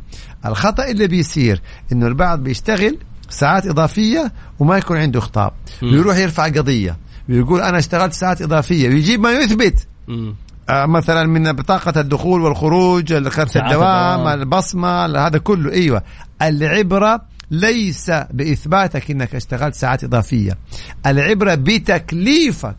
[0.47, 1.61] الخطأ اللي بيصير
[1.93, 2.99] إنه البعض بيشتغل
[3.33, 5.53] ساعات إضافية وما يكون عنده خطاب.
[5.83, 6.97] ويروح يرفع قضية.
[7.29, 8.89] ويقول أنا اشتغلت ساعات إضافية.
[8.89, 9.87] ويجيب ما يثبت.
[10.71, 14.29] آه، مثلا من بطاقة الدخول والخروج ساعات الدوام الدوام.
[14.29, 15.73] البصمة هذا كله.
[15.73, 16.03] أيوة.
[16.43, 20.59] العبرة ليس بإثباتك أنك اشتغلت ساعات إضافية.
[21.07, 22.77] العبرة بتكليفك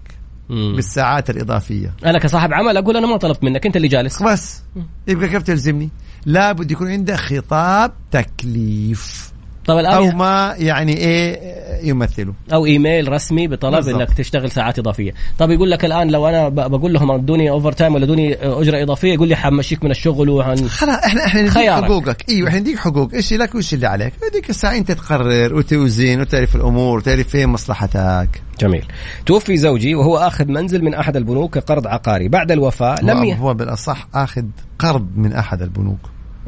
[0.50, 0.76] مم.
[0.76, 1.94] بالساعات الإضافية.
[2.06, 3.66] أنا كصاحب عمل أقول أنا ما طلبت منك.
[3.66, 4.24] أنت اللي جالس.
[4.24, 4.62] بس.
[5.08, 5.90] يبقى كيف تلزمني؟
[6.26, 9.33] لابد يكون عندك خطاب تكليف.
[9.66, 11.54] طب الآن أو ما يعني إيه
[11.84, 13.96] يمثله أو إيميل رسمي بطلب بالضبط.
[13.96, 15.14] إنك تشتغل ساعات إضافية.
[15.40, 19.28] طب يقول لك الآن لو أنا بقول لهم أدوني overtime ولا أدوني أجرة إضافية يقول
[19.28, 21.70] لي حمشيك من الشغل وعن خلاص إحنا إحنا نديك.
[21.70, 22.30] حقوقك.
[22.30, 23.14] إيوه إحنا نديك حقوق.
[23.14, 28.42] إيش لك وإيش اللي عليك؟ هذيك الساعة انت تقرر وتوزن وتعرف الأمور وتعرف فين مصلحتك.
[28.60, 28.86] جميل.
[29.26, 32.28] توفي زوجي وهو آخذ منزل من أحد البنوك كقرض عقاري.
[32.28, 33.36] بعد الوفاة لم ي...
[33.36, 34.44] هو بالأصح آخذ
[34.80, 36.00] قرض من أحد البنوك.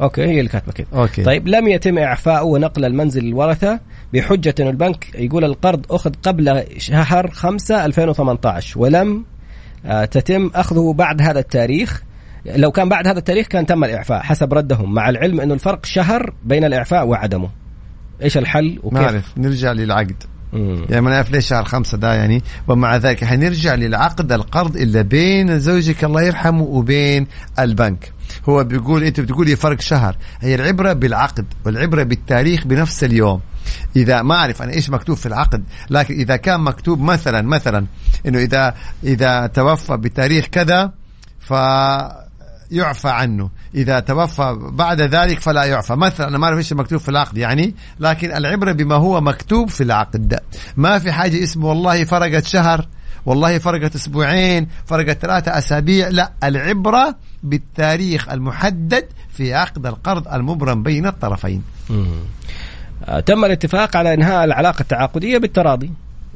[0.01, 1.23] okay هي اللي كاتبة كده okay.
[1.23, 3.79] طيب لم يتم اعفاؤه ونقل المنزل للورثه
[4.13, 5.15] بحجة انه البنك.
[5.15, 9.25] يقول القرض أخذ قبل شهر 5 2018 ولم
[9.85, 12.03] آه، تتم أخذه بعد هذا التاريخ.
[12.45, 16.33] لو كان بعد هذا التاريخ كان تم الإعفاء حسب ردهم مع العلم انه الفرق شهر
[16.43, 17.49] بين الإعفاء وعدمه.
[18.21, 19.37] إيش الحل وكيف؟ ما أعرف.
[19.37, 20.23] نرجع للعقد.
[20.53, 20.85] مم.
[20.89, 22.41] يعني ما نعرف ليش شهر خمسة ده يعني.
[22.67, 27.27] ومع ذلك حنرجع للعقد القرض اللي بين زوجك الله يرحمه وبين
[27.59, 28.11] البنك.
[28.49, 30.17] هو بيقول أنت بتقولي فرق شهر.
[30.39, 33.41] هي العبرة بالعقد والعبرة بالتاريخ بنفس اليوم.
[33.95, 37.85] إذا ما أعرف أنا إيش مكتوب في العقد لكن إذا كان مكتوب مثلا مثلا
[38.25, 40.91] إنه إذا إذا توفى بتاريخ كذا
[41.39, 41.53] ف
[42.71, 43.49] يعفى عنه.
[43.75, 45.93] إذا توفى بعد ذلك فلا يعفى.
[45.95, 49.83] مثلا أنا ما أعرف إيش مكتوب في العقد يعني لكن العبرة بما هو مكتوب في
[49.83, 50.39] العقد.
[50.77, 52.87] ما في حاجة اسمه والله فرقت شهر
[53.25, 57.15] والله فرقت أسبوعين فرقت ثلاثة أسابيع لا العبرة
[57.45, 61.63] بالتاريخ المحدد في عقد القرض المبرم بين الطرفين.
[63.25, 65.91] تم الاتفاق على إنهاء العلاقة التعاقدية بالتراضي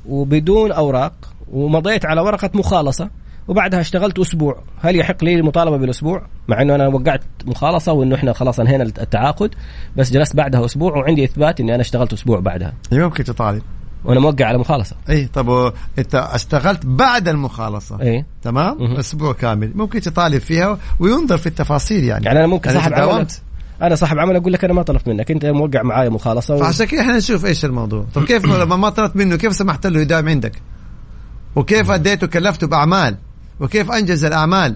[0.05, 1.13] وبدون أوراق
[1.51, 3.09] ومضيت على ورقة مخالصة
[3.47, 4.63] وبعدها اشتغلت أسبوع.
[4.81, 9.55] هل يحق لي المطالبة بالأسبوع؟ مع إنه أنا وقعت مخالصة وإنه إحنا خلاص انهينا التعاقد
[9.95, 12.73] بس جلست بعدها أسبوع وعندي إثبات إني أنا اشتغلت أسبوع بعدها.
[12.91, 13.61] ممكن تطالب.
[14.03, 14.95] وأنا موقع على مخالصة.
[15.09, 18.01] اي طب أنت اشتغلت بعد المخالصة.
[18.01, 18.95] اي تمام؟ مهم.
[18.95, 19.71] أسبوع كامل.
[19.75, 22.25] ممكن تطالب فيها وينظر في التفاصيل يعني.
[22.25, 23.27] يعني أنا ممكن صاحب عمل.
[23.81, 25.31] أنا صاحب عمل أقول لك أنا ما طلبت منك.
[25.31, 26.59] أنت موقع معايا مخالصة و...
[26.59, 28.05] فعشان كده إحنا نشوف إيش الموضوع.
[28.13, 30.61] طب كيف لما ما طلبت منه كيف سمحت له يداوم عندك؟
[31.55, 33.17] وكيف أديته كلفته بأعمال؟
[33.59, 34.75] وكيف أنجز الأعمال؟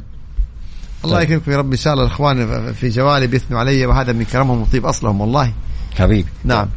[1.06, 1.24] الله طيب.
[1.30, 1.72] يكرمكم يا رب.
[1.72, 5.54] إن شاء الله الإخوان في جوالي بيثنوا علي وهذا من كرمهم وطيب أصلهم والله.
[5.96, 6.68] حبيبي نعم.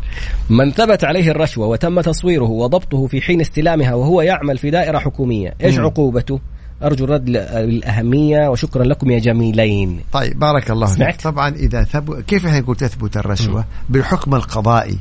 [0.50, 5.54] من ثبت عليه الرشوة وتم تصويره وضبطه في حين استلامها وهو يعمل في دائرة حكومية
[5.62, 5.78] إيش.
[5.78, 6.40] عقوبته؟
[6.82, 10.00] أرجو الرد للأهمية وشكرا لكم يا جميلين.
[10.12, 10.96] طيب بارك الله فيك.
[10.96, 14.98] سمعت؟ طبعا إذا ثبت كيف إحنا نقول تثبت الرشوة؟ بالحكم القضائي.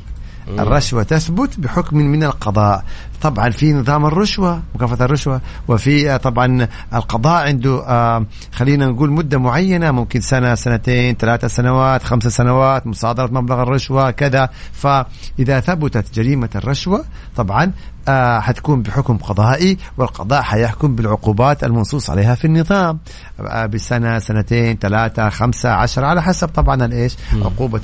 [0.48, 2.84] الرشوة تثبت بحكم من القضاء.
[3.22, 9.38] طبعا في نظام الرشوة مكافأة الرشوة وفي آه، طبعا القضاء عنده آه، خلينا نقول مدة
[9.38, 14.48] معينة ممكن سنة سنتين ثلاثة سنوات خمسة سنوات مصادرة مبلغ الرشوة كذا.
[14.72, 17.04] فإذا ثبتت جريمة الرشوة
[17.36, 17.72] طبعا
[18.08, 22.98] آه حتكون بحكم قضائي والقضاء حيحكم بالعقوبات المنصوص عليها في النظام.
[23.72, 27.80] بسنة سنتين ثلاثة خمسة عشر على حسب طبعا الإيش؟ عقوبة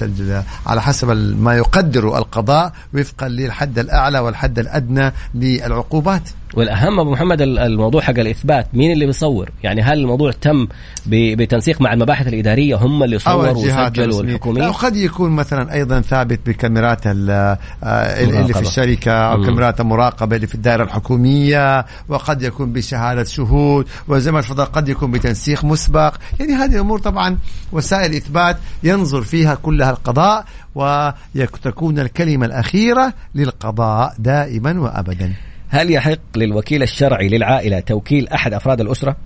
[0.66, 1.10] على حسب
[1.40, 6.22] ما يقدر القضاء وفقا للحد الأعلى والحد الأدنى للعقوبات.
[6.54, 10.66] والأهم أبو محمد ال- الموضوع حق الإثبات مين اللي بيصور يعني هل الموضوع تم
[11.06, 16.00] ب- بتنسيق مع المباحث الإدارية هم اللي صوروا وسجلوا الحكومية؟ أو قد يكون مثلا أيضا
[16.00, 18.54] ثابت بكاميرات آه، اللي.
[18.54, 19.46] في الشركة أو مم.
[19.46, 25.10] كاميرات المراقبة اللي في الدائرة الحكومية وقد يكون بشهادة شهود وزي ما تفضل قد يكون
[25.10, 26.14] بتنسيق مسبق.
[26.40, 27.38] يعني هذه الأمور طبعا
[27.72, 30.44] وسائل إثبات ينظر فيها كلها القضاء
[30.74, 35.32] وتكون الكلمة الأخيرة للقضاء دائما وأبدا.
[35.72, 39.16] هل يحق للوكيل الشرعي للعائلة توكيل أحد أفراد الأسرة؟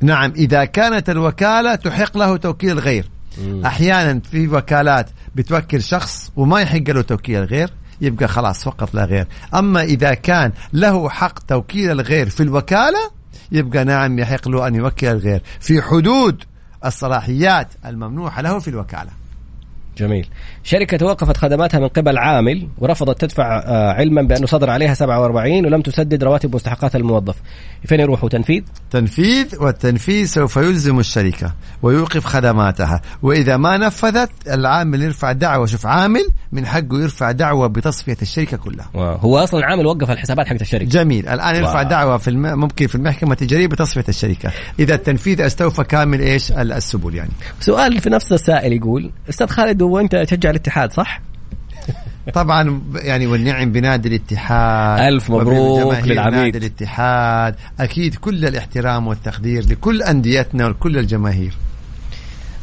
[0.00, 3.10] نعم إذا كانت الوكالة تحق له توكيل الغير
[3.66, 7.70] أحيانا في وكالات بتوكل شخص وما يحق له توكيل الغير
[8.00, 9.26] يبقى خلاص فقط لا غير.
[9.54, 13.10] أما إذا كان له حق توكيل الغير في الوكالة
[13.52, 15.42] يبقى نعم يحق له أن يوكل الغير.
[15.60, 16.44] في حدود
[16.84, 19.10] الصلاحيات الممنوحة له في الوكالة.
[19.98, 20.26] جميل.
[20.64, 25.82] شركة توقفت خدماتها من قبل عامل ورفضت تدفع آه، علما بأنه صدر عليها 47 ولم
[25.82, 27.34] تسدد رواتب مستحقات الموظف.
[27.84, 33.00] فين يروحوا تنفيذ؟ تنفيذ والتنفيذ سوف يلزم الشركة ويوقف خدماتها.
[33.22, 35.66] وإذا ما نفذت العامل يرفع دعوة.
[35.66, 38.88] شوف عامل من حقه يرفع دعوة بتصفية الشركة كلها.
[38.96, 40.84] هو أصلا عامل وقف الحسابات حقت الشركة.
[40.84, 41.28] جميل.
[41.28, 41.88] الآن يرفع واو.
[41.88, 42.58] دعوة في الم...
[42.60, 44.50] ممكن في المحكمة التجاريه بتصفية الشركة.
[44.78, 47.30] إذا التنفيذ استوفى كامل إيش؟ ال- السبل يعني.
[47.60, 51.20] سؤال في نفس السائل يقول أستاذ خالد هو أنت تشجع الاتحاد صح؟
[52.34, 56.34] طبعا يعني والنعم بنادي الاتحاد ألف مبروك للعميد.
[56.34, 61.52] نادي الاتحاد أكيد كل الاحترام والتقدير لكل أنديتنا ولكل الجماهير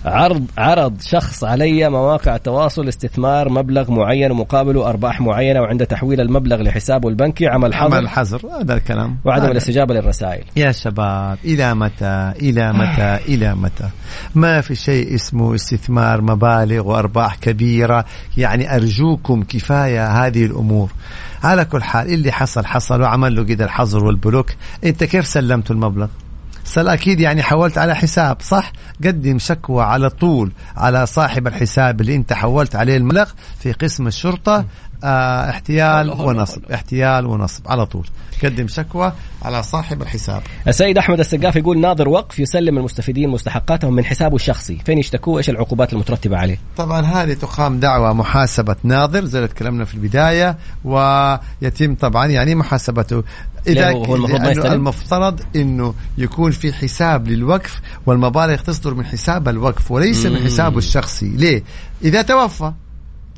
[0.06, 6.62] عرض عرض شخص علي مواقع التواصل استثمار مبلغ معين ومقابله أرباح معينة وعند تحويل المبلغ
[6.62, 7.48] لحسابه البنكي.
[7.48, 8.38] عمل عمل حظر.
[8.40, 9.18] حظر هذا الكلام.
[9.26, 9.52] وعدم هذا.
[9.52, 10.44] الاستجابة للرسائل.
[10.56, 13.90] يا شباب إلى متى؟ إلى متى؟ إلى متى؟
[14.36, 18.06] ما في شيء اسمه استثمار مبالغ وأرباح كبيرة.
[18.38, 20.92] يعني أرجوكم كفاية هذه الأمور.
[21.44, 24.50] على كل حال اللي حصل حصل وعمل له كده الحظر والبلوك.
[24.84, 26.08] أنت كيف سلمت المبلغ؟
[26.64, 28.72] سل أكيد يعني حولت على حساب صح؟
[29.06, 34.66] قدم شكوى على طول على صاحب الحساب اللي أنت حولت عليه المبلغ في قسم الشرطة
[35.04, 38.08] آه احتيال الله ونصب احتيال ونصب على طول.
[38.44, 40.42] قدم شكوى على صاحب الحساب.
[40.68, 44.78] السيد أحمد السقاف يقول ناظر وقف يسلم المستفيدين مستحقاتهم من حسابه الشخصي.
[44.86, 49.86] فين يشتكوه إيش العقوبات المترتبة عليه؟ طبعا هذه تقام دعوة محاسبة ناظر زي ما تكلمنا
[49.86, 53.24] في البداية ويتم طبعا يعني محاسبته.
[53.68, 59.06] ليه هو- المفروض ما لأنه يستلم؟ المفترض إنه يكون في حساب للوقف والمبالغ تصدر من
[59.06, 60.46] حساب الوقف وليس من مم.
[60.46, 61.30] حسابه الشخصي.
[61.30, 61.64] ليه؟
[62.04, 62.72] إذا توفى.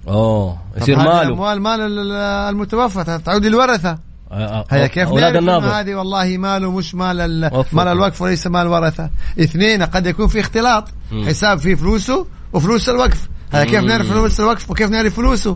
[0.07, 1.21] اوه يصير ماله.
[1.33, 2.11] اموال مال ال-
[2.53, 3.97] المتوفى تعود للورثة.
[4.31, 5.67] آه، آه، هيا كيف؟ أولاد الناظر.
[5.79, 7.51] هذه والله ماله مش مال.
[7.73, 9.09] مال الوقف وليس مال ورثة.
[9.39, 10.87] اثنين قد يكون في اختلاط.
[11.11, 11.25] مم.
[11.25, 13.27] حساب فيه فلوسه وفلوس الوقف.
[13.51, 13.83] هذا كيف.
[13.83, 15.55] نعرف فلوس الوقف وكيف نعرف فلوسه؟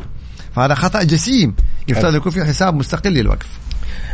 [0.55, 1.55] فهذا خطأ جسيم.
[1.87, 2.15] يفترض.
[2.15, 3.47] يكون في حساب مستقل للوقف.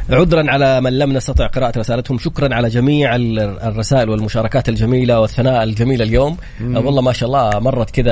[0.10, 5.64] عذرا على من لم نستطع قراءة رسالتهم شكرا على جميع ال- الرسائل والمشاركات الجميلة والثناء
[5.64, 6.38] الجميل اليوم.
[6.62, 8.12] آه، والله ما شاء الله مرت كذا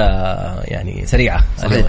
[0.66, 1.44] يعني سريعة.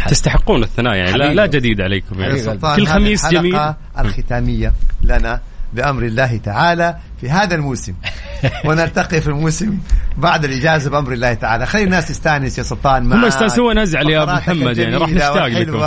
[0.08, 1.34] تستحقون الثناء يعني لا.
[1.34, 2.42] لا جديد عليكم يعني.
[2.76, 3.74] كل خميس الحلقة جميل.
[3.98, 5.40] الختامية لنا
[5.72, 7.94] بأمر الله تعالى في هذا الموسم.
[8.66, 9.78] ونلتقي في الموسم
[10.18, 11.66] بعد الإجازة بأمر الله تعالى.
[11.66, 13.12] خلي الناس تستانس يا سلطان.
[13.12, 13.24] هم.
[13.24, 13.78] يستأنسون.
[13.78, 15.84] أزعل يا أبو فقراتك محمد يعني راح نشتاق لكم.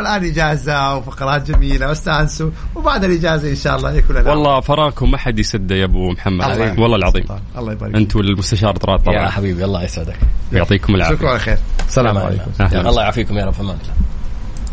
[0.00, 2.50] الآن إجازة وفقرات جميلة واستأنسوا.
[2.74, 6.44] وبعد الإجازة إن شاء الله يكون لنا والله فراكم ما حد يسد يا أبو محمد.
[6.44, 7.22] الله والله العظيم.
[7.22, 7.40] سلطان.
[7.58, 9.30] الله يبارك انت والمستشار طراد يا طبعا.
[9.30, 10.16] حبيبي الله يسعدك.
[10.52, 11.16] يعطيكم العافية.
[11.16, 11.58] شكرا على خير.
[11.88, 12.50] السلام عليكم.
[12.60, 13.02] الله.
[13.02, 13.52] يعافيكم يا رب.
[13.52, 13.94] في أمان الله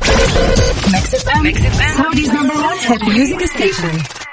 [0.02, 1.42] Mix FM.
[1.48, 1.94] Mix FM.
[2.00, 4.31] Saudi's number one hit music station.